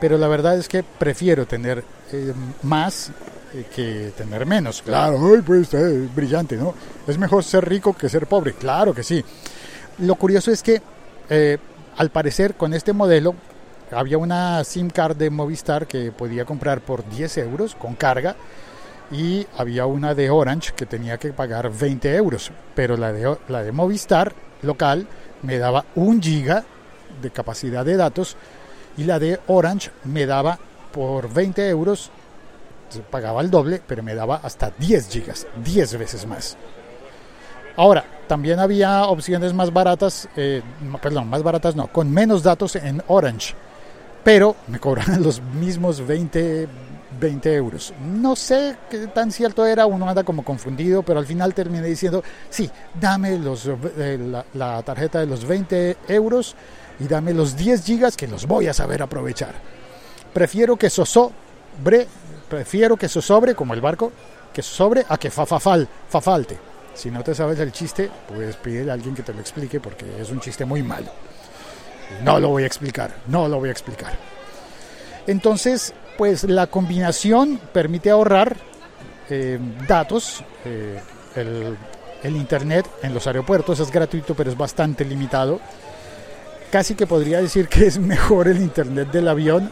pero 0.00 0.18
la 0.18 0.28
verdad 0.28 0.56
es 0.56 0.68
que 0.68 0.82
prefiero 0.82 1.46
tener 1.46 1.84
eh, 2.12 2.32
más 2.62 3.10
eh, 3.54 3.64
que 3.74 4.12
tener 4.16 4.46
menos. 4.46 4.82
Claro, 4.82 5.18
pues 5.44 5.72
es 5.74 6.14
brillante, 6.14 6.56
¿no? 6.56 6.74
Es 7.06 7.18
mejor 7.18 7.44
ser 7.44 7.68
rico 7.68 7.94
que 7.94 8.08
ser 8.08 8.26
pobre, 8.26 8.54
claro 8.54 8.94
que 8.94 9.02
sí. 9.02 9.24
Lo 9.98 10.14
curioso 10.14 10.50
es 10.50 10.62
que 10.62 10.80
eh, 11.28 11.58
al 11.96 12.10
parecer 12.10 12.54
con 12.54 12.74
este 12.74 12.92
modelo 12.92 13.34
había 13.94 14.18
una 14.18 14.62
SIM 14.64 14.90
card 14.90 15.16
de 15.16 15.30
Movistar 15.30 15.86
que 15.86 16.12
podía 16.12 16.44
comprar 16.44 16.80
por 16.80 17.08
10 17.08 17.38
euros 17.38 17.74
con 17.74 17.94
carga 17.94 18.36
y 19.10 19.46
había 19.56 19.86
una 19.86 20.14
de 20.14 20.30
Orange 20.30 20.72
que 20.74 20.86
tenía 20.86 21.18
que 21.18 21.32
pagar 21.32 21.70
20 21.70 22.14
euros, 22.16 22.50
pero 22.74 22.96
la 22.96 23.12
de, 23.12 23.36
la 23.48 23.62
de 23.62 23.72
Movistar 23.72 24.32
local 24.62 25.06
me 25.42 25.58
daba 25.58 25.84
un 25.94 26.22
giga 26.22 26.64
de 27.20 27.30
capacidad 27.30 27.84
de 27.84 27.96
datos 27.96 28.36
y 28.96 29.04
la 29.04 29.18
de 29.18 29.38
Orange 29.48 29.90
me 30.04 30.26
daba 30.26 30.58
por 30.92 31.32
20 31.32 31.68
euros, 31.68 32.10
pagaba 33.10 33.40
el 33.40 33.50
doble, 33.50 33.82
pero 33.86 34.02
me 34.02 34.14
daba 34.14 34.40
hasta 34.42 34.70
10 34.70 35.08
gigas, 35.08 35.46
10 35.62 35.98
veces 35.98 36.26
más. 36.26 36.56
Ahora, 37.76 38.04
también 38.28 38.60
había 38.60 39.04
opciones 39.04 39.54
más 39.54 39.72
baratas, 39.72 40.28
eh, 40.36 40.62
perdón, 41.00 41.28
más 41.28 41.42
baratas 41.42 41.74
no, 41.74 41.86
con 41.86 42.10
menos 42.10 42.42
datos 42.42 42.76
en 42.76 43.02
Orange, 43.08 43.54
pero 44.24 44.56
me 44.68 44.78
cobraban 44.78 45.22
los 45.24 45.40
mismos 45.40 46.06
20, 46.06 46.68
20 47.20 47.54
euros. 47.54 47.94
No 48.00 48.36
sé 48.36 48.76
qué 48.90 49.06
tan 49.08 49.30
cierto 49.32 49.66
era, 49.66 49.86
uno 49.86 50.08
anda 50.08 50.24
como 50.24 50.44
confundido, 50.44 51.02
pero 51.02 51.18
al 51.18 51.26
final 51.26 51.54
terminé 51.54 51.86
diciendo, 51.86 52.22
sí, 52.50 52.70
dame 53.00 53.38
los, 53.38 53.68
eh, 53.96 54.42
la, 54.54 54.82
tarjeta 54.82 55.20
de 55.20 55.26
los 55.26 55.44
20 55.44 55.96
euros 56.08 56.54
y 57.00 57.04
dame 57.04 57.34
los 57.34 57.56
10 57.56 57.84
gigas 57.84 58.16
que 58.16 58.28
los 58.28 58.46
voy 58.46 58.68
a 58.68 58.74
saber 58.74 59.02
aprovechar. 59.02 59.54
Prefiero 60.32 60.76
que 60.76 60.88
sobre, 60.88 62.06
prefiero 62.48 62.96
que 62.96 63.08
sobre 63.08 63.54
como 63.54 63.74
el 63.74 63.80
barco, 63.80 64.12
que 64.52 64.62
sobre 64.62 65.04
a 65.08 65.16
que 65.16 65.30
fa, 65.30 65.46
fa, 65.46 65.58
fa 65.58 66.20
falte. 66.20 66.58
Si 66.94 67.10
no 67.10 67.22
te 67.22 67.34
sabes 67.34 67.58
el 67.58 67.72
chiste, 67.72 68.10
pues 68.28 68.56
pide 68.56 68.90
a 68.90 68.94
alguien 68.94 69.14
que 69.14 69.22
te 69.22 69.32
lo 69.32 69.40
explique 69.40 69.80
porque 69.80 70.04
es 70.20 70.30
un 70.30 70.40
chiste 70.40 70.64
muy 70.64 70.82
malo. 70.82 71.10
No 72.24 72.38
lo 72.38 72.48
voy 72.48 72.64
a 72.64 72.66
explicar, 72.66 73.14
no 73.26 73.48
lo 73.48 73.58
voy 73.58 73.68
a 73.68 73.72
explicar. 73.72 74.12
Entonces, 75.26 75.94
pues 76.16 76.44
la 76.44 76.66
combinación 76.66 77.60
permite 77.72 78.10
ahorrar 78.10 78.56
eh, 79.30 79.58
datos. 79.86 80.44
Eh, 80.64 81.00
el, 81.36 81.76
Internet 82.24 82.86
en 83.02 83.14
los 83.14 83.26
aeropuertos 83.26 83.80
es 83.80 83.90
gratuito, 83.90 84.34
pero 84.34 84.50
es 84.50 84.56
bastante 84.56 85.04
limitado. 85.04 85.58
Casi 86.70 86.94
que 86.94 87.06
podría 87.06 87.42
decir 87.42 87.68
que 87.68 87.86
es 87.86 87.98
mejor 87.98 88.46
el 88.46 88.58
Internet 88.58 89.10
del 89.10 89.26
avión 89.26 89.70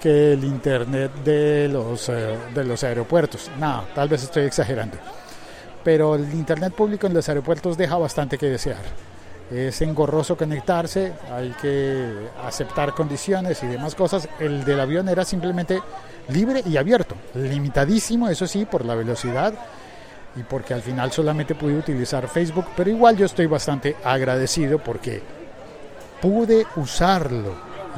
que 0.00 0.32
el 0.32 0.42
Internet 0.42 1.12
de 1.24 1.68
los, 1.68 2.08
eh, 2.08 2.36
de 2.52 2.64
los 2.64 2.82
aeropuertos. 2.82 3.50
No, 3.60 3.84
tal 3.94 4.08
vez 4.08 4.24
estoy 4.24 4.44
exagerando. 4.44 4.96
Pero 5.84 6.16
el 6.16 6.32
Internet 6.34 6.74
público 6.74 7.06
en 7.06 7.14
los 7.14 7.28
aeropuertos 7.28 7.76
deja 7.76 7.96
bastante 7.96 8.36
que 8.36 8.46
desear 8.46 9.11
es 9.50 9.82
engorroso 9.82 10.36
conectarse, 10.36 11.12
hay 11.30 11.50
que 11.60 12.28
aceptar 12.46 12.94
condiciones 12.94 13.62
y 13.62 13.66
demás 13.66 13.94
cosas. 13.94 14.28
El 14.38 14.64
del 14.64 14.80
avión 14.80 15.08
era 15.08 15.24
simplemente 15.24 15.80
libre 16.28 16.62
y 16.64 16.76
abierto, 16.76 17.14
limitadísimo, 17.34 18.28
eso 18.28 18.46
sí, 18.46 18.64
por 18.64 18.84
la 18.84 18.94
velocidad 18.94 19.54
y 20.36 20.42
porque 20.42 20.74
al 20.74 20.82
final 20.82 21.12
solamente 21.12 21.54
pude 21.54 21.76
utilizar 21.76 22.26
Facebook, 22.28 22.66
pero 22.76 22.90
igual 22.90 23.16
yo 23.16 23.26
estoy 23.26 23.46
bastante 23.46 23.96
agradecido 24.02 24.78
porque 24.78 25.22
pude 26.20 26.66
usarlo 26.76 27.54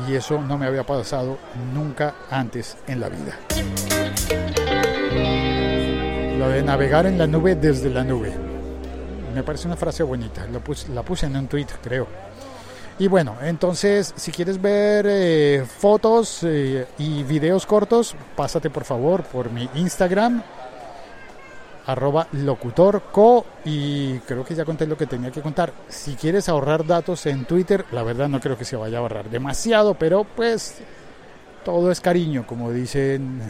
y 0.09 0.15
eso 0.15 0.41
no 0.41 0.59
me 0.59 0.67
había 0.67 0.85
pasado 0.85 1.39
nunca 1.73 2.15
antes 2.31 2.77
en 2.89 3.01
la 3.01 3.09
vida. 3.09 3.39
Lo 6.39 6.49
de 6.49 6.63
navegar 6.63 7.07
en 7.07 7.19
la 7.19 7.27
nube 7.27 7.55
desde 7.55 7.91
la 7.91 8.03
nube 8.03 8.54
me 9.35 9.43
parece 9.43 9.67
una 9.67 9.77
frase 9.77 10.03
bonita, 10.03 10.47
la 10.47 11.03
puse, 11.03 11.27
en 11.27 11.37
un 11.37 11.49
tweet, 11.49 11.67
creo. 11.83 12.07
Y 12.99 13.09
bueno, 13.09 13.37
entonces, 13.43 14.15
si 14.17 14.31
quieres 14.31 14.63
ver 14.63 15.05
eh, 15.09 15.67
fotos 15.67 16.45
eh, 16.45 16.87
y 16.99 17.25
videos 17.25 17.67
cortos, 17.67 18.15
pásate 18.37 18.71
por 18.71 18.85
favor 18.85 19.25
por 19.25 19.51
mi 19.51 19.69
Instagram, 19.75 20.43
arroba 21.87 22.29
locutorco, 22.33 23.45
y 23.65 24.19
creo 24.21 24.45
que 24.45 24.55
ya 24.55 24.65
conté 24.65 24.87
lo 24.87 24.97
que 24.97 25.07
tenía 25.07 25.33
que 25.33 25.43
contar. 25.43 25.73
Si 25.89 26.15
quieres 26.15 26.49
ahorrar 26.49 26.87
datos 26.87 27.27
en 27.27 27.45
Twitter, 27.45 27.85
la 27.91 28.05
verdad 28.05 28.29
no 28.29 28.41
creo 28.41 28.57
que 28.57 28.65
se 28.65 28.77
vaya 28.77 28.99
a 28.99 29.01
ahorrar 29.01 29.29
demasiado, 29.29 29.95
pero 29.95 30.23
pues 30.23 30.77
todo 31.65 31.91
es 31.91 32.01
cariño, 32.01 32.47
como 32.47 32.71
dicen 32.71 33.41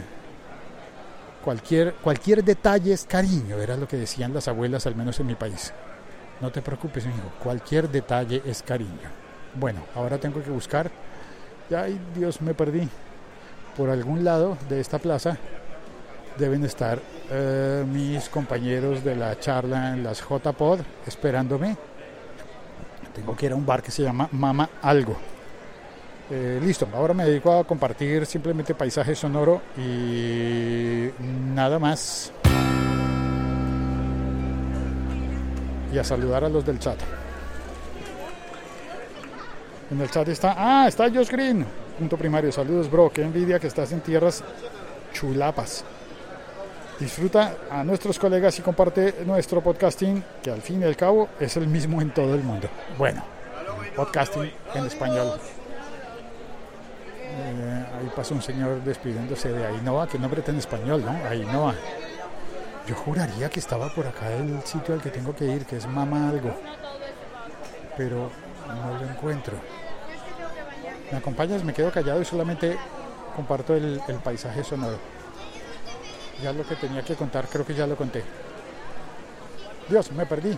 Cualquier, 1.45 1.93
cualquier 1.93 2.43
detalle 2.43 2.91
es 2.91 3.05
cariño, 3.05 3.59
era 3.59 3.77
lo 3.77 3.87
que 3.87 3.97
decían 3.97 4.33
las 4.33 4.47
abuelas, 4.47 4.87
al 4.87 4.95
menos 4.95 5.19
en 5.19 5.27
mi 5.27 5.35
país. 5.35 5.71
No 6.41 6.51
te 6.51 6.63
preocupes, 6.63 7.05
hijo, 7.05 7.31
cualquier 7.41 7.87
detalle 7.87 8.41
es 8.43 8.63
cariño. 8.63 9.11
Bueno, 9.53 9.81
ahora 9.93 10.17
tengo 10.17 10.41
que 10.41 10.49
buscar. 10.49 10.89
Ay, 11.69 11.99
Dios, 12.15 12.41
me 12.41 12.55
perdí. 12.55 12.89
Por 13.77 13.91
algún 13.91 14.23
lado 14.23 14.57
de 14.67 14.79
esta 14.79 14.97
plaza 14.97 15.37
deben 16.35 16.65
estar 16.65 16.99
eh, 17.29 17.85
mis 17.87 18.27
compañeros 18.27 19.03
de 19.03 19.15
la 19.15 19.39
charla 19.39 19.93
en 19.93 20.03
las 20.03 20.21
JPod 20.27 20.79
esperándome. 21.05 21.77
Tengo 23.13 23.35
que 23.35 23.45
ir 23.45 23.51
a 23.51 23.55
un 23.55 23.67
bar 23.67 23.83
que 23.83 23.91
se 23.91 24.01
llama 24.01 24.27
Mama 24.31 24.67
Algo. 24.81 25.15
Eh, 26.31 26.59
listo, 26.61 26.87
ahora 26.93 27.13
me 27.13 27.23
dedico 27.23 27.53
a 27.53 27.63
compartir 27.63 28.25
simplemente 28.25 28.73
paisaje 28.73 29.13
sonoro 29.13 29.61
y 29.77 31.09
nada 31.53 31.77
más. 31.77 32.31
Y 35.93 35.97
a 35.97 36.03
saludar 36.03 36.43
a 36.43 36.49
los 36.49 36.65
del 36.65 36.79
chat. 36.79 36.97
En 39.91 40.01
el 40.01 40.09
chat 40.09 40.27
está, 40.29 40.55
ah, 40.57 40.87
está 40.87 41.11
Josh 41.11 41.29
Green, 41.29 41.63
punto 41.99 42.17
primario. 42.17 42.51
Saludos, 42.51 42.89
bro. 42.89 43.11
Qué 43.11 43.21
envidia 43.21 43.59
que 43.59 43.67
estás 43.67 43.91
en 43.91 44.01
tierras 44.01 44.43
chulapas. 45.13 45.85
Disfruta 46.99 47.55
a 47.69 47.83
nuestros 47.83 48.17
colegas 48.17 48.57
y 48.57 48.63
comparte 48.63 49.23
nuestro 49.25 49.61
podcasting, 49.61 50.23
que 50.41 50.49
al 50.49 50.61
fin 50.61 50.81
y 50.81 50.85
al 50.85 50.95
cabo 50.95 51.29
es 51.39 51.55
el 51.57 51.67
mismo 51.67 52.01
en 52.01 52.11
todo 52.11 52.33
el 52.33 52.41
mundo. 52.41 52.67
Bueno, 52.97 53.23
podcasting 53.95 54.51
en 54.73 54.85
español. 54.85 55.39
Pasa 58.15 58.33
un 58.33 58.41
señor 58.41 58.81
despidiéndose 58.83 59.51
de 59.51 59.65
Ainhoa, 59.65 60.07
que 60.07 60.17
nombre 60.17 60.41
tan 60.41 60.57
español, 60.57 61.03
¿no? 61.03 61.11
Ainhoa. 61.29 61.75
Yo 62.87 62.95
juraría 62.95 63.49
que 63.49 63.59
estaba 63.59 63.89
por 63.89 64.07
acá 64.07 64.31
el 64.31 64.61
sitio 64.63 64.93
al 64.93 65.01
que 65.01 65.09
tengo 65.09 65.35
que 65.35 65.45
ir, 65.45 65.65
que 65.65 65.77
es 65.77 65.85
Mama 65.87 66.29
Algo. 66.29 66.55
Pero 67.97 68.31
no 68.67 68.99
lo 68.99 69.09
encuentro. 69.09 69.57
¿Me 71.11 71.17
acompañas? 71.17 71.63
Me 71.63 71.73
quedo 71.73 71.91
callado 71.91 72.21
y 72.21 72.25
solamente 72.25 72.77
comparto 73.35 73.75
el 73.75 73.99
paisaje 74.23 74.63
sonoro. 74.63 74.97
Ya 76.41 76.53
lo 76.53 76.65
que 76.65 76.75
tenía 76.75 77.01
que 77.01 77.15
contar, 77.15 77.47
creo 77.47 77.65
que 77.65 77.73
ya 77.73 77.87
lo 77.87 77.95
conté. 77.95 78.23
Dios, 79.89 80.11
me 80.11 80.25
perdí. 80.25 80.57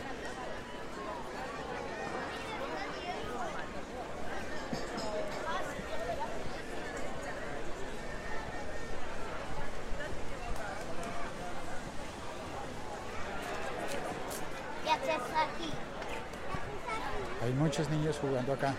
Jugando 18.18 18.54
acá. 18.54 18.74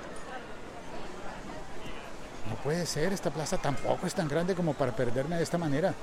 No 2.49 2.55
puede 2.57 2.87
ser, 2.87 3.13
esta 3.13 3.31
plaza 3.31 3.59
tampoco 3.59 4.07
es 4.07 4.15
tan 4.15 4.29
grande 4.29 4.55
como 4.55 4.75
para 4.75 4.95
perderme 4.95 5.37
de 5.37 5.43
esta 5.43 5.59
manera. 5.59 5.95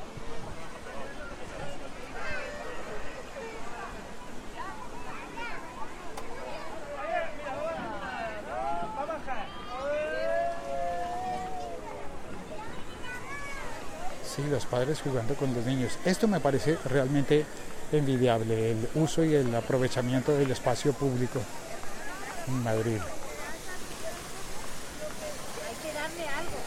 Sí, 14.36 14.44
los 14.50 14.66
padres 14.66 15.02
jugando 15.02 15.34
con 15.36 15.54
los 15.54 15.66
niños. 15.66 15.98
Esto 16.04 16.28
me 16.28 16.42
parece 16.42 16.78
realmente 16.84 17.46
envidiable, 17.94 18.72
el 18.72 18.90
uso 18.96 19.24
y 19.24 19.34
el 19.34 19.56
aprovechamiento 19.56 20.34
del 20.34 20.52
espacio 20.52 20.92
público 20.92 21.40
en 22.48 22.64
Madrid. 22.64 23.00
Hay 25.68 25.76
que 25.82 25.94
darle 25.94 26.28
algo. 26.28 26.58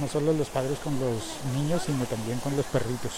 No 0.00 0.08
solo 0.08 0.32
los 0.32 0.48
padres 0.48 0.78
con 0.78 0.98
los 1.00 1.22
niños, 1.54 1.82
sino 1.84 2.04
también 2.04 2.38
con 2.40 2.56
los 2.56 2.66
perritos. 2.66 3.12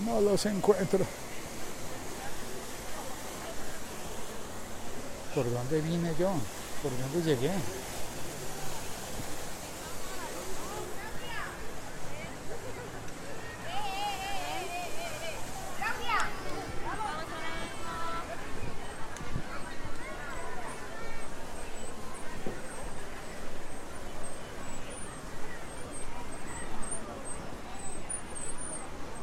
No 0.00 0.20
los 0.20 0.46
encuentro. 0.46 1.04
¿Por 5.34 5.52
dónde 5.52 5.80
vine 5.82 6.14
yo? 6.18 6.32
¿Por 6.82 6.92
dónde 6.98 7.22
llegué? 7.22 7.50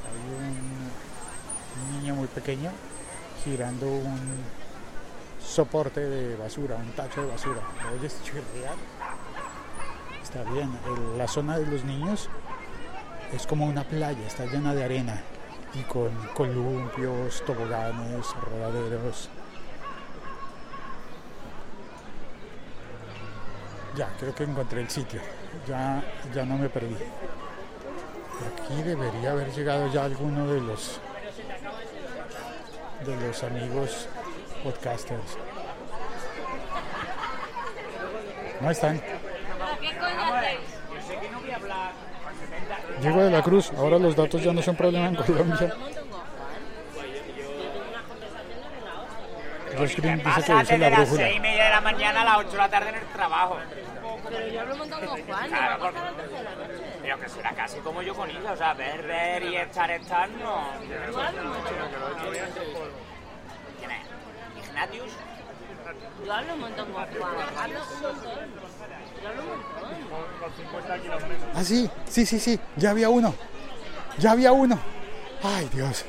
Hay 0.05 0.19
un 1.81 2.01
niño 2.01 2.15
muy 2.15 2.27
pequeño 2.27 2.71
girando 3.53 3.85
un 3.85 4.19
soporte 5.39 5.99
de 5.99 6.35
basura, 6.35 6.75
un 6.75 6.91
tacho 6.93 7.21
de 7.21 7.27
basura. 7.27 7.61
¿Lo 7.83 7.99
oyes 7.99 8.19
chirriar? 8.23 8.73
Está 10.23 10.41
bien. 10.51 10.71
La 11.19 11.27
zona 11.27 11.59
de 11.59 11.67
los 11.67 11.83
niños 11.83 12.29
es 13.31 13.45
como 13.45 13.67
una 13.67 13.83
playa, 13.83 14.25
está 14.25 14.45
llena 14.45 14.73
de 14.73 14.83
arena 14.83 15.21
y 15.75 15.83
con 15.83 16.09
columpios, 16.33 17.45
toboganes, 17.45 18.25
rodaderos. 18.41 19.29
Ya, 23.95 24.09
creo 24.19 24.33
que 24.33 24.45
encontré 24.45 24.81
el 24.81 24.89
sitio. 24.89 25.21
Ya, 25.67 26.03
ya 26.33 26.43
no 26.43 26.57
me 26.57 26.69
perdí. 26.69 26.97
Aquí 28.47 28.81
debería 28.81 29.29
haber 29.29 29.51
llegado 29.51 29.93
ya 29.93 30.05
alguno 30.05 30.47
de 30.47 30.59
los 30.59 30.99
de 33.05 33.27
los 33.27 33.43
amigos 33.43 34.07
podcasters. 34.63 35.37
No 38.61 38.71
están. 38.71 39.01
Diego 43.01 43.23
de 43.23 43.31
la 43.31 43.41
Cruz, 43.41 43.71
ahora 43.77 43.99
los 43.99 44.15
datos 44.15 44.41
ya 44.41 44.53
no 44.53 44.61
son 44.61 44.75
problema 44.75 45.07
en 45.07 45.15
Colombia. 45.15 45.75
Josh 49.77 49.95
Green 49.97 50.17
dice 50.23 50.43
que 50.43 50.53
desde 50.53 50.77
la 50.77 50.89
las 50.89 50.99
brújula. 50.99 51.23
seis 51.23 51.35
y 51.35 51.39
media 51.39 51.63
de 51.65 51.69
la 51.69 51.81
mañana 51.81 52.21
a 52.21 52.25
las 52.25 52.37
8 52.37 52.49
de 52.51 52.57
la 52.57 52.69
tarde 52.69 52.89
en 52.89 52.95
el 52.95 53.05
trabajo. 53.07 53.57
Pero 54.29 54.47
yo 54.47 54.61
hablo 54.61 54.73
un 54.73 54.79
montón 54.79 55.05
con 55.05 55.21
Juan, 55.25 55.51
no 55.51 55.57
Claro, 55.57 55.79
porque- 55.79 55.93
pasar 55.99 56.07
a 56.07 56.11
las 56.11 56.17
12 56.17 56.37
de 56.37 56.43
la 56.43 56.55
noche. 56.55 56.83
Pero 57.01 57.19
que 57.19 57.29
será 57.29 57.51
casi 57.51 57.77
como 57.79 58.01
yo 58.01 58.15
con 58.15 58.29
Isa, 58.31 58.51
o 58.51 58.57
sea, 58.57 58.73
ver, 58.73 59.01
ver 59.03 59.43
y 59.43 59.55
estar, 59.57 59.91
estar, 59.91 60.29
no. 60.29 60.69
¿Quién 63.79 63.91
es? 63.91 64.67
¿Ignatius? 64.67 65.11
Yo 66.25 66.33
hablo 66.33 66.53
un 66.53 66.59
montón 66.61 66.91
con 66.93 67.05
Juan. 67.05 67.37
Hablo 67.57 67.79
un 67.81 68.01
montón. 68.01 68.25
Yo 69.21 69.29
hablo 69.29 69.41
un 69.41 69.47
montón. 69.49 71.53
Ah, 71.55 71.63
sí, 71.63 71.89
sí, 72.05 72.25
sí, 72.25 72.39
sí, 72.39 72.59
ya 72.77 72.91
había 72.91 73.09
uno. 73.09 73.33
Ya 74.17 74.31
había 74.31 74.51
uno. 74.51 74.79
Ay, 75.43 75.69
Dios. 75.73 76.05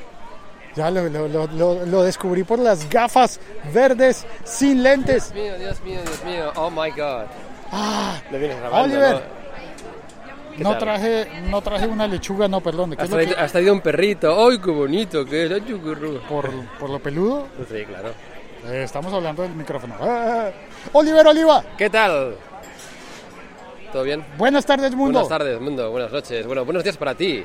Ya 0.75 0.91
lo, 0.91 1.07
lo, 1.09 1.27
lo, 1.27 1.47
lo- 1.47 1.85
lo 1.85 2.03
descubrí 2.03 2.43
por 2.43 2.59
las 2.59 2.89
gafas 2.89 3.39
verdes 3.73 4.25
sin 4.43 4.83
lentes. 4.83 5.33
Dios 5.33 5.45
mío, 5.45 5.57
Dios 5.57 5.81
mío, 5.83 5.99
Dios 6.03 6.23
mío. 6.25 6.51
Oh 6.55 6.69
my 6.69 6.89
god. 6.91 7.25
Ah, 7.71 8.19
Lo 8.31 8.37
vienes 8.37 8.57
grabando. 8.59 8.83
Oliver. 8.95 9.23
¿Qué 10.57 10.63
no 10.63 10.77
traje, 10.77 11.27
no 11.49 11.61
traje 11.61 11.85
una 11.87 12.07
lechuga, 12.07 12.47
no, 12.47 12.61
perdón. 12.61 12.95
¿qué 12.95 13.01
Has 13.03 13.09
traído, 13.09 13.35
que- 13.35 13.41
has 13.41 13.51
traído 13.51 13.73
un 13.73 13.81
perrito. 13.81 14.47
¡Ay, 14.49 14.59
qué 14.59 14.71
bonito 14.71 15.25
que 15.25 15.45
es! 15.45 15.51
¡Ay, 15.51 15.61
por, 16.29 16.49
por 16.79 16.89
lo 16.89 16.99
peludo? 16.99 17.47
Sí, 17.69 17.83
claro. 17.85 18.09
Eh, 18.67 18.83
estamos 18.83 19.13
hablando 19.13 19.43
del 19.43 19.51
micrófono. 19.53 19.95
Ah, 19.99 20.49
Oliver 20.93 21.27
Oliva, 21.27 21.63
¿Qué 21.77 21.89
tal? 21.89 22.35
¿Todo 23.91 24.03
bien? 24.03 24.25
buenas 24.37 24.65
tardes 24.65 24.91
mundo. 24.95 25.19
Buenas 25.19 25.29
tardes, 25.29 25.59
mundo. 25.61 25.89
Buenas 25.91 26.11
noches. 26.11 26.45
Bueno, 26.47 26.65
buenos 26.65 26.83
días 26.83 26.97
para 26.97 27.15
ti. 27.15 27.43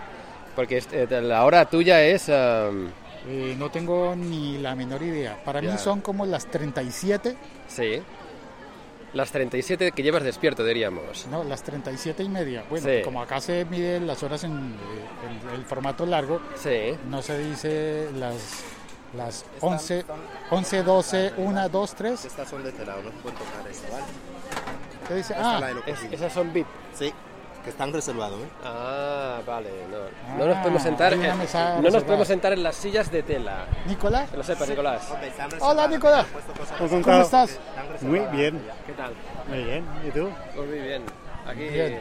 Porque 0.57 0.79
este, 0.79 1.07
la 1.21 1.45
hora 1.45 1.65
tuya 1.65 2.03
es... 2.03 2.29
um, 2.29 2.89
Eh, 3.29 3.55
no 3.59 3.71
tengo 3.71 4.15
ni 4.17 4.59
la 4.59 4.75
menor 4.75 5.03
idea. 5.03 5.43
Para 5.45 5.61
Ya. 5.61 5.73
mí 5.73 5.79
son 5.79 6.01
como 6.01 6.25
las 6.27 6.47
37, 6.47 7.37
sí. 7.69 8.03
Las 9.13 9.33
37 9.33 9.91
que 9.91 10.03
llevas 10.05 10.23
despierto, 10.23 10.65
diríamos. 10.65 11.27
no, 11.31 11.43
las 11.45 11.63
37 11.65 12.23
y 12.23 12.29
media. 12.29 12.65
Bueno, 12.71 12.87
Sí. 12.89 13.03
como 13.05 13.21
acá 13.21 13.41
se 13.41 13.65
miden 13.65 14.07
las 14.07 14.23
horas 14.23 14.45
en 14.45 14.53
eh, 14.53 15.49
el, 15.53 15.59
el 15.61 15.65
formato 15.67 16.07
largo, 16.07 16.41
Sí. 16.57 16.97
no 17.09 17.21
se 17.21 17.39
dice 17.39 18.09
las 18.17 18.37
las 19.17 19.45
11, 19.61 20.05
11 20.51 20.83
12, 20.85 21.33
1, 21.37 21.69
2, 21.69 21.95
3. 21.97 22.25
Estas 22.25 22.49
son 22.49 22.63
de 22.63 22.71
telado, 22.71 23.03
no 23.03 23.11
se 23.11 23.17
pueden 23.17 23.39
tocar 23.39 23.69
esta, 23.69 23.91
¿vale? 23.91 24.05
¿Qué 25.09 25.15
dice? 25.15 25.33
Esta 25.33 25.57
Ah, 25.59 25.71
Es- 25.87 26.03
esas 26.13 26.33
son 26.33 26.53
VIP. 26.53 26.69
Sí, 26.95 27.13
que 27.65 27.71
están 27.71 27.93
reservados, 27.93 28.41
¿eh? 28.41 28.49
Ah, 28.65 29.41
vale. 29.47 29.71
No, 29.91 29.97
Ah, 30.29 30.35
no 30.39 30.47
nos 30.47 30.57
podemos 30.59 30.83
sentar... 30.83 31.13
hay 31.13 31.19
una 31.19 31.33
en- 31.33 31.39
mesa 31.39 31.59
no 31.59 31.75
nos 31.75 31.85
reservada. 31.85 32.07
podemos 32.07 32.29
sentar 32.29 32.53
en 32.53 32.63
las 32.63 32.77
sillas 32.77 33.11
de 33.11 33.23
tela. 33.23 33.67
Nicolás. 33.87 34.31
Que 34.31 34.37
lo 34.37 34.43
sepas, 34.43 34.69
Nicolás. 34.69 35.09
Hola, 35.61 35.87
Nicolás. 35.89 36.27
¿Cómo 36.79 37.21
estás? 37.23 37.59
Muy 38.01 38.21
bien. 38.33 38.61
¿Qué 38.87 38.93
tal? 38.93 39.13
muy 39.49 39.65
bien. 39.65 39.85
¿Y 40.07 40.11
tú? 40.11 40.29
Pues 40.57 40.69
muy 40.69 40.79
bien. 40.79 41.03
Aquí... 41.47 41.69
Bien. 41.69 42.01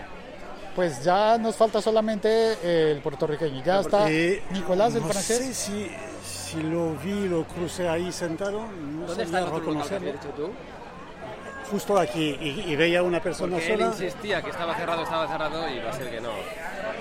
Pues 0.76 1.04
ya 1.04 1.38
nos 1.38 1.56
falta 1.58 1.82
solamente 1.82 2.92
el 2.92 3.02
puertorriqueño. 3.02 3.62
Ya 3.66 3.82
está 3.82 4.10
Eh, 4.10 4.42
Nicolás, 4.52 4.96
el 4.96 5.02
no 5.02 5.08
francés. 5.10 5.38
sé 5.38 5.54
si, 5.54 5.92
si 6.24 6.62
lo 6.62 6.94
vi, 6.96 7.28
lo 7.28 7.44
crucé 7.44 7.90
ahí 7.90 8.12
sentado, 8.14 8.62
no 8.62 9.08
¿Dónde 9.08 9.24
está 9.24 9.40
el 9.40 9.44
otro 9.46 9.58
local 9.58 9.66
que 9.66 9.72
reconocerlo. 9.72 9.98
habías 10.10 10.22
dicho 10.24 10.34
tú? 10.36 10.52
Justo 11.72 11.98
aquí, 11.98 12.36
y, 12.42 12.72
y 12.72 12.76
veía 12.76 13.04
una 13.04 13.22
persona 13.22 13.54
Porque 13.58 13.74
él 13.74 13.80
sola. 13.80 13.92
insistía 13.92 14.42
que 14.42 14.50
estaba 14.50 14.76
cerrado, 14.76 15.04
estaba 15.04 15.28
cerrado 15.28 15.70
y 15.70 15.80
va 15.80 15.90
a 15.92 15.94
ser 15.94 16.10
que 16.10 16.20
no. 16.22 16.30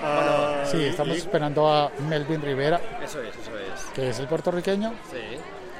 ah, 0.03 0.63
Sí, 0.69 0.83
estamos 0.83 1.15
y- 1.15 1.19
esperando 1.19 1.71
a 1.71 1.91
Melvin 2.07 2.41
Rivera, 2.41 2.79
Eso 3.03 3.21
es, 3.21 3.29
eso 3.35 3.51
es. 3.57 3.83
que 3.93 4.09
es 4.09 4.19
el 4.19 4.27
puertorriqueño, 4.27 4.91
Sí. 5.11 5.37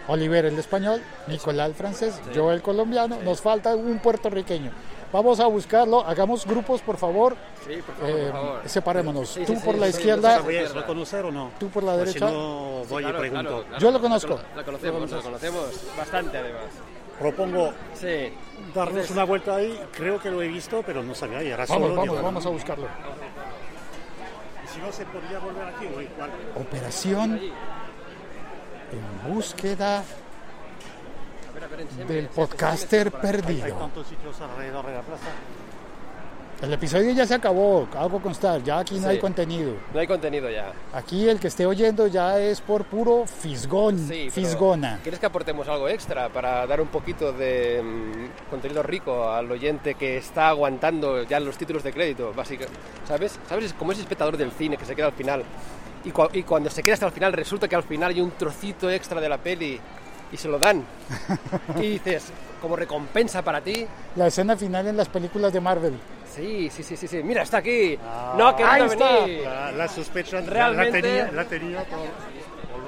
Oliver 0.07 0.45
el 0.45 0.57
español, 0.57 1.03
Nicolás 1.27 1.69
el 1.69 1.75
francés, 1.75 2.19
yo 2.33 2.51
el 2.51 2.63
colombiano. 2.63 3.19
Nos 3.23 3.41
falta 3.41 3.75
un 3.75 3.99
puertorriqueño. 3.99 4.71
Vamos 5.13 5.39
a 5.39 5.45
buscarlo. 5.45 6.03
Hagamos 6.05 6.45
grupos, 6.47 6.81
por 6.81 6.97
favor. 6.97 7.35
Sí, 7.67 7.75
por 7.85 7.95
favor, 7.95 8.09
Eh, 8.09 8.23
por 8.23 8.31
favor. 8.31 8.61
separémonos. 8.65 9.29
Sí, 9.29 9.43
Tú 9.45 9.53
sí, 9.53 9.61
por 9.63 9.75
sí, 9.75 9.79
la 9.79 9.85
sí, 9.87 9.91
izquierda, 9.97 10.37
sí, 10.37 10.43
¿Voy 10.45 10.57
a 10.57 10.67
reconocer 10.67 11.25
o 11.25 11.31
no? 11.31 11.51
tú 11.59 11.69
por 11.69 11.83
la 11.83 11.93
Pues 11.95 12.11
si 12.13 12.19
derecha. 12.19 12.31
no, 12.35 12.83
voy 12.89 13.03
Claro, 13.03 13.17
y 13.17 13.19
pregunto. 13.21 13.49
claro, 13.49 13.63
claro. 13.65 13.79
Yo 13.79 13.91
lo 13.91 14.01
conozco. 14.01 14.39
La 14.55 14.63
conocemos, 14.63 15.11
la 15.11 15.21
conocemos 15.21 15.65
bastante 15.95 16.37
además. 16.39 16.61
Propongo 17.19 17.73
Sí. 17.93 18.33
darnos 18.73 19.09
una 19.11 19.25
vuelta 19.25 19.55
ahí. 19.55 19.79
Creo 19.95 20.19
que 20.19 20.31
lo 20.31 20.41
he 20.41 20.47
visto, 20.47 20.81
pero 20.85 21.03
no 21.03 21.13
sabía. 21.13 21.43
Y 21.43 21.47
era 21.49 21.65
Vamos, 21.65 21.95
vamos, 21.95 22.21
vamos 22.21 22.45
a 22.45 22.49
buscarlo. 22.49 22.87
Si 24.73 24.79
no 24.79 24.91
se 24.91 25.05
podría 25.05 25.39
volver 25.39 25.67
aquí 25.67 25.85
o 25.85 26.01
igual. 26.01 26.31
Operación 26.55 27.39
en 28.91 29.33
búsqueda 29.33 30.03
del 32.07 32.27
podcaster. 32.27 33.11
Hay 33.13 33.21
perdido. 33.21 33.75
tantos 33.75 34.07
sitios 34.07 34.39
alrededor 34.41 34.85
de 34.85 34.93
la 34.93 35.01
plaza. 35.01 35.23
El 36.61 36.73
episodio 36.73 37.11
ya 37.13 37.25
se 37.25 37.35
acabó, 37.35 37.87
hago 37.97 38.21
constar, 38.21 38.61
ya 38.61 38.79
aquí 38.79 38.95
no 38.95 39.03
Sí. 39.03 39.07
hay 39.11 39.19
contenido. 39.19 39.75
No 39.93 39.99
hay 40.01 40.07
contenido 40.07 40.49
ya. 40.49 40.73
Aquí 40.91 41.29
el 41.29 41.39
que 41.39 41.47
esté 41.47 41.65
oyendo 41.65 42.07
ya 42.07 42.37
es 42.37 42.59
por 42.59 42.83
puro 42.83 43.25
fisgón, 43.25 43.97
Sí, 43.97 44.29
fisgona. 44.29 44.99
¿Quieres 45.01 45.21
que 45.21 45.25
aportemos 45.25 45.69
algo 45.69 45.87
extra 45.87 46.27
para 46.27 46.67
dar 46.67 46.81
un 46.81 46.89
poquito 46.89 47.31
de 47.31 47.81
mm, 47.81 48.49
contenido 48.49 48.83
rico 48.83 49.29
al 49.29 49.49
oyente 49.49 49.95
que 49.95 50.17
está 50.17 50.49
aguantando 50.49 51.23
ya 51.23 51.39
los 51.39 51.57
títulos 51.57 51.81
de 51.81 51.93
crédito, 51.93 52.33
básicamente? 52.35 52.77
¿Sabes? 53.07 53.39
¿Sabes? 53.47 53.71
Como 53.73 53.93
ese 53.93 54.01
espectador 54.01 54.35
del 54.35 54.51
cine 54.51 54.75
que 54.75 54.83
se 54.83 54.97
queda 54.97 55.05
al 55.07 55.13
final. 55.13 55.43
Y, 56.03 56.11
cua- 56.11 56.29
y 56.33 56.43
cuando 56.43 56.69
se 56.69 56.83
queda 56.83 56.95
hasta 56.95 57.05
el 57.05 57.13
final 57.13 57.31
resulta 57.31 57.69
que 57.69 57.75
al 57.77 57.83
final 57.83 58.11
hay 58.11 58.19
un 58.19 58.31
trocito 58.31 58.89
extra 58.89 59.21
de 59.21 59.29
la 59.29 59.37
peli 59.37 59.79
y 60.31 60.37
se 60.37 60.47
lo 60.47 60.59
dan. 60.59 60.83
y 61.77 61.81
dices, 61.81 62.25
como 62.61 62.75
recompensa 62.75 63.41
para 63.41 63.61
ti, 63.61 63.85
La 64.15 64.27
escena 64.27 64.55
final 64.57 64.87
en 64.87 64.97
las 64.97 65.07
películas 65.09 65.51
de 65.53 65.61
Marvel. 65.61 65.93
sí, 66.35 66.69
sí, 66.69 66.83
sí, 66.83 66.95
sí, 66.97 67.07
sí. 67.07 67.21
Mira, 67.23 67.41
está 67.43 67.57
aquí. 67.57 67.97
no 68.37 68.47
ha 68.47 68.55
querido 68.55 68.89
venir. 68.89 69.43
La, 69.43 69.71
la 69.71 69.87
sospecha 69.87 70.41
Realmente- 70.41 71.01
la 71.01 71.07
tenía, 71.07 71.31
la 71.31 71.45
tenía 71.45 71.83
por- 71.83 72.39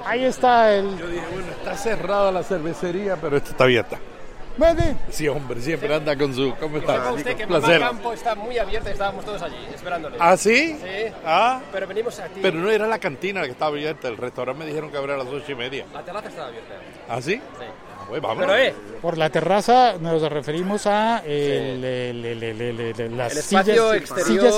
Ahí 0.04 0.24
está 0.24 0.74
el... 0.74 0.98
Yo 0.98 1.06
dije, 1.06 1.24
bueno, 1.32 1.52
está 1.52 1.76
cerrada 1.76 2.32
la 2.32 2.42
cervecería, 2.42 3.16
pero 3.16 3.36
esta 3.36 3.50
está 3.50 3.64
abierta. 3.64 3.98
Vale. 4.56 4.96
Sí, 5.10 5.26
hombre, 5.28 5.60
siempre 5.62 5.94
anda 5.94 6.14
con 6.16 6.34
su... 6.34 6.54
¿Cómo 6.60 6.76
está? 6.78 7.12
usted 7.12 7.36
que 7.36 7.44
Un 7.44 7.50
Mamá 7.52 7.64
placer. 7.66 7.80
Campo 7.80 8.12
está 8.12 8.34
muy 8.34 8.58
abierta 8.58 8.90
y 8.90 8.92
estábamos 8.92 9.24
todos 9.24 9.40
allí, 9.42 9.56
esperándole. 9.74 10.16
¿Ah, 10.20 10.36
sí? 10.36 10.76
Sí. 10.80 11.12
Ah, 11.24 11.60
Pero 11.72 11.86
venimos 11.86 12.18
a 12.20 12.26
ti. 12.26 12.40
pero 12.42 12.58
no 12.58 12.70
era 12.70 12.86
la 12.86 12.98
cantina 12.98 13.40
la 13.40 13.46
que 13.46 13.52
estaba 13.52 13.70
abierta, 13.70 14.08
el 14.08 14.16
restaurante 14.18 14.60
me 14.60 14.66
dijeron 14.66 14.90
que 14.90 14.98
abría 14.98 15.14
a 15.14 15.18
las 15.18 15.28
ocho 15.28 15.52
y 15.52 15.54
media. 15.54 15.86
La 15.92 16.02
terraza 16.04 16.28
estaba 16.28 16.48
abierta. 16.48 16.74
¿Ah, 17.08 17.22
sí? 17.22 17.36
Sí. 17.36 17.40
Ah, 17.98 18.04
pues 18.08 18.20
vámonos. 18.20 18.46
Pero, 18.50 18.58
eh, 18.58 18.74
Por 19.00 19.16
la 19.16 19.30
terraza 19.30 19.94
nos 19.98 20.20
referimos 20.30 20.86
a 20.86 21.20
el, 21.24 21.82
el- 21.84 22.24
el- 22.24 22.42
el- 22.42 22.60
el- 22.80 23.00
el- 23.00 23.16
las 23.16 23.32
sillas, 23.32 23.68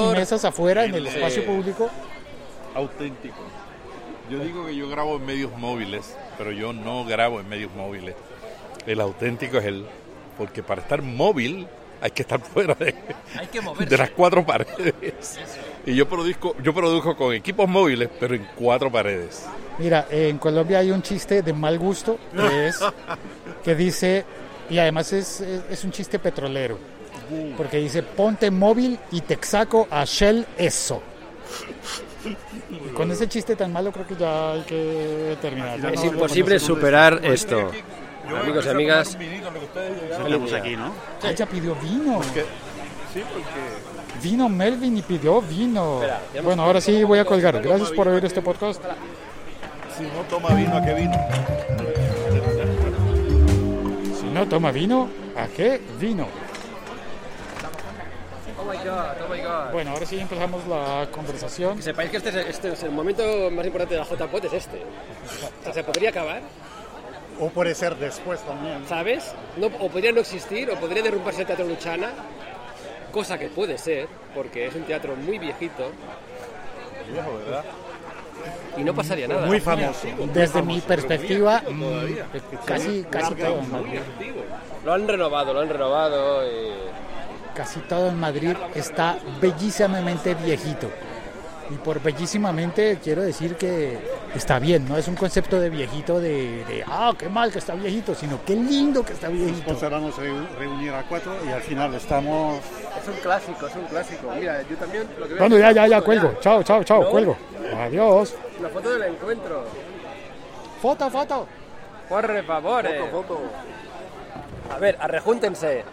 y 0.01 0.05
mesas 0.17 0.45
afuera 0.45 0.85
en 0.85 0.95
el 0.97 1.07
espacio 1.07 1.45
público. 1.45 1.89
Auténtico. 2.75 3.37
Yo 4.31 4.39
digo 4.39 4.67
que 4.67 4.75
yo 4.75 4.89
grabo 4.89 5.17
en 5.17 5.27
medios 5.27 5.53
móviles, 5.59 6.17
pero 6.39 6.51
yo 6.51 6.73
no 6.73 7.05
grabo 7.05 7.41
en 7.41 7.49
medios 7.49 7.71
móviles. 7.75 8.15
El 8.87 9.01
auténtico 9.01 9.59
es 9.59 9.65
el... 9.65 9.85
Porque 10.39 10.63
para 10.63 10.83
estar 10.83 11.01
móvil 11.03 11.67
hay 12.01 12.11
que 12.11 12.23
estar 12.23 12.41
fuera 12.53 12.75
de, 12.75 12.95
hay 13.39 13.47
que 13.47 13.61
moverse. 13.61 13.87
de 13.89 13.97
las 13.97 14.11
cuatro 14.11 14.45
paredes. 14.45 15.39
Y 15.87 15.95
yo 15.95 16.09
produzco, 16.09 16.57
yo 16.63 16.75
produzco 16.75 17.17
con 17.17 17.33
equipos 17.35 17.69
móviles, 17.69 18.09
pero 18.19 18.35
en 18.35 18.47
cuatro 18.57 18.91
paredes. 18.91 19.47
Mira, 19.79 20.07
en 20.11 20.39
Colombia 20.39 20.79
hay 20.81 20.91
un 20.91 21.03
chiste 21.03 21.43
de 21.43 21.53
mal 21.53 21.79
gusto 21.79 22.19
que 22.37 22.69
es 22.69 22.79
que 23.65 23.75
dice, 23.75 24.25
y 24.71 24.79
además 24.79 25.13
es, 25.13 25.41
es, 25.41 25.63
es 25.71 25.85
un 25.85 25.91
chiste 25.93 26.19
petrolero, 26.19 26.79
porque 27.57 27.79
dice, 27.79 28.03
ponte 28.03 28.51
móvil 28.51 28.99
y 29.13 29.21
te 29.23 29.39
saco 29.43 29.87
a 29.91 30.05
Shell 30.05 30.47
eso. 30.59 31.01
Y 32.71 32.89
con 32.95 33.11
ese 33.11 33.29
chiste 33.29 33.55
tan 33.57 33.73
malo 33.73 33.93
creo 33.93 34.07
que 34.07 34.17
ya 34.17 34.53
hay 34.53 34.63
que 34.63 35.37
terminar. 35.43 35.79
Es 35.93 36.01
no- 36.03 36.07
imposible 36.13 36.59
superar 36.59 37.21
esto. 37.25 37.71
Yo 38.29 38.37
Amigos 38.39 38.67
y 38.67 38.69
amigas. 38.69 39.19
Tenemos 40.25 40.53
aquí, 40.53 40.77
¿no? 40.77 40.93
Ya 41.35 41.47
pidió 41.47 41.75
vino. 41.77 42.23
Sí, 43.13 43.23
porque... 43.33 43.95
Vino 44.23 44.49
Melvin 44.49 44.97
y 44.99 45.03
pidió 45.03 45.43
vino. 45.43 46.03
Espera, 46.03 46.21
Bueno, 46.43 46.63
ahora 46.63 46.81
sí 46.81 47.05
voy 47.05 47.19
a 47.19 47.25
colgar. 47.25 47.61
Gracias 47.61 47.91
por 47.93 48.09
oír 48.09 48.25
este 48.25 48.41
podcast. 48.41 48.83
Si 49.97 50.05
no 50.05 50.23
toma 50.29 50.55
vino, 50.55 50.77
¿a 50.77 50.83
qué 50.83 50.95
vino? 50.95 51.15
Si 54.19 54.27
no 54.27 54.49
toma 54.49 54.71
vino, 54.73 55.09
¿a 55.37 55.47
qué 55.47 55.81
vino? 56.01 56.27
Oh 58.59 58.65
my 58.65 58.77
god, 58.79 59.17
oh 59.25 59.33
my 59.33 59.41
god. 59.41 59.73
Bueno, 59.73 59.91
ahora 59.91 60.07
sí 60.07 60.19
empezamos 60.19 60.67
la 60.67 61.07
conversación. 61.13 61.77
Que 61.77 61.83
sepáis 61.83 62.11
que 62.11 62.17
este 62.17 62.31
es, 62.31 62.37
este 62.37 62.73
es 62.73 62.83
el 62.83 62.91
momento 62.93 63.23
más 63.51 63.67
importante 63.67 63.95
de 63.95 64.01
la 64.01 64.07
JPOT, 64.07 64.45
es 64.47 64.53
este. 64.55 64.83
O 65.61 65.65
sea, 65.65 65.75
se 65.75 65.85
podría 65.85 66.09
acabar, 66.09 66.41
O 67.41 67.49
puede 67.49 67.75
ser 67.75 67.97
después 67.97 68.41
también. 68.41 68.85
¿sabes? 68.89 69.33
No, 69.57 69.67
o 69.67 69.89
podría 69.89 70.13
no 70.13 70.21
existir, 70.21 70.71
o 70.71 70.75
podría 70.77 71.03
derrumbarse 71.03 71.41
el 71.43 71.47
Teatro 71.47 71.67
Luchana, 71.67 72.11
cosa 73.13 73.39
que 73.39 73.49
puede 73.49 73.77
ser, 73.79 74.07
porque 74.35 74.67
es 74.67 74.75
un 74.75 74.83
teatro 74.83 75.15
muy 75.17 75.39
viejito. 75.39 75.91
Viejo, 77.11 77.39
¿verdad? 77.45 77.65
Y 78.77 78.83
no 78.85 78.95
pasaría 78.95 79.29
nada. 79.29 79.47
Muy 79.47 79.61
famoso. 79.61 80.07
Desde 80.33 80.63
mi 80.63 80.81
perspectiva, 80.81 81.63
mm, 81.69 82.65
casi, 82.67 83.05
casi 83.05 83.35
todo 83.35 83.59
en 83.61 83.71
Madrid. 83.71 84.01
Lo 84.85 84.93
han 84.93 85.07
renovado, 85.09 85.55
lo 85.55 85.61
han 85.61 85.69
renovado. 85.69 86.45
y- 86.47 86.73
Casi 87.55 87.79
todo 87.81 88.09
en 88.09 88.19
Madrid 88.19 88.57
está 88.75 89.17
bellísimamente 89.41 90.35
viejito. 90.35 90.91
Y 91.71 91.75
por 91.77 92.03
bellísimamente 92.03 92.99
quiero 93.03 93.23
decir 93.23 93.55
que 93.57 93.97
está 94.35 94.59
bien, 94.59 94.87
no 94.89 94.97
es 94.97 95.07
un 95.09 95.15
concepto 95.15 95.61
de 95.61 95.71
viejito 95.71 96.21
de, 96.21 96.65
de, 96.65 96.85
ah, 96.87 97.13
qué 97.19 97.29
mal 97.29 97.51
que 97.53 97.59
está 97.59 97.75
viejito, 97.75 98.15
sino 98.15 98.39
qué 98.45 98.55
lindo 98.55 99.05
que 99.05 99.13
está 99.13 99.29
viejito. 99.29 99.73
Nos 99.73 99.81
vamos 99.91 100.19
a 100.19 100.23
reu- 100.23 100.49
reunir 100.59 100.93
a 100.93 101.03
cuatro 101.05 101.33
y 101.47 101.51
al 101.51 101.61
final 101.63 101.95
estamos... 101.95 102.59
Es 103.01 103.09
un 103.09 103.15
clásico, 103.23 103.67
es 103.67 103.75
un 103.77 103.85
clásico. 103.85 104.31
Mira, 104.39 104.63
yo 104.63 104.77
también 104.77 105.07
lo 105.19 105.29
que 105.29 105.35
Bueno, 105.35 105.59
ya, 105.59 105.73
ya, 105.73 105.87
ya, 105.87 105.97
foto 105.97 106.05
cuelgo. 106.07 106.35
Chao, 106.41 106.63
chao, 106.63 106.85
chao, 106.85 107.03
¿No? 107.03 107.11
cuelgo. 107.11 107.37
Adiós. 107.79 108.35
La 108.61 108.69
foto 108.69 108.91
del 108.91 109.03
encuentro. 109.15 109.65
Foto, 110.81 111.11
foto. 111.11 111.47
Por 112.09 112.45
favor. 112.47 112.85
A 114.75 114.79
ver, 114.79 114.97
arrejúntense. 115.01 115.85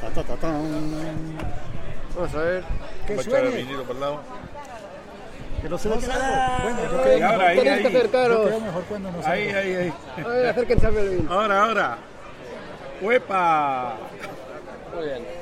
Ta, 0.00 0.08
ta, 0.10 0.22
ta, 0.22 0.36
tan. 0.36 1.36
Vamos 2.14 2.34
a 2.34 2.38
ver. 2.38 2.64
Que 3.06 3.14
a 3.14 3.22
suene. 3.22 3.56
vinito 3.56 3.82
por 3.84 3.94
el 3.96 4.00
lado. 4.00 4.20
Que 5.62 5.68
no 5.68 5.78
se 5.78 5.88
ve 5.88 5.96
claro. 5.96 6.62
Bueno, 6.62 6.78
yo 7.18 7.26
ahora, 7.26 7.48
ahí, 7.48 7.58
ahí. 7.58 7.82
yo 7.82 8.60
mejor 8.60 8.84
cuando 8.84 9.10
no 9.10 9.22
se 9.22 9.28
Ahí, 9.28 9.48
ahí, 9.48 9.74
ahí. 9.74 9.92
A 10.24 10.28
ver, 10.28 10.46
acérquense 10.46 10.86
a 10.86 10.90
Melvin. 10.90 11.26
Ahora, 11.28 11.64
ahora. 11.64 11.98
¡Huepa! 13.00 13.96
Muy 14.94 15.04
bien. 15.04 15.37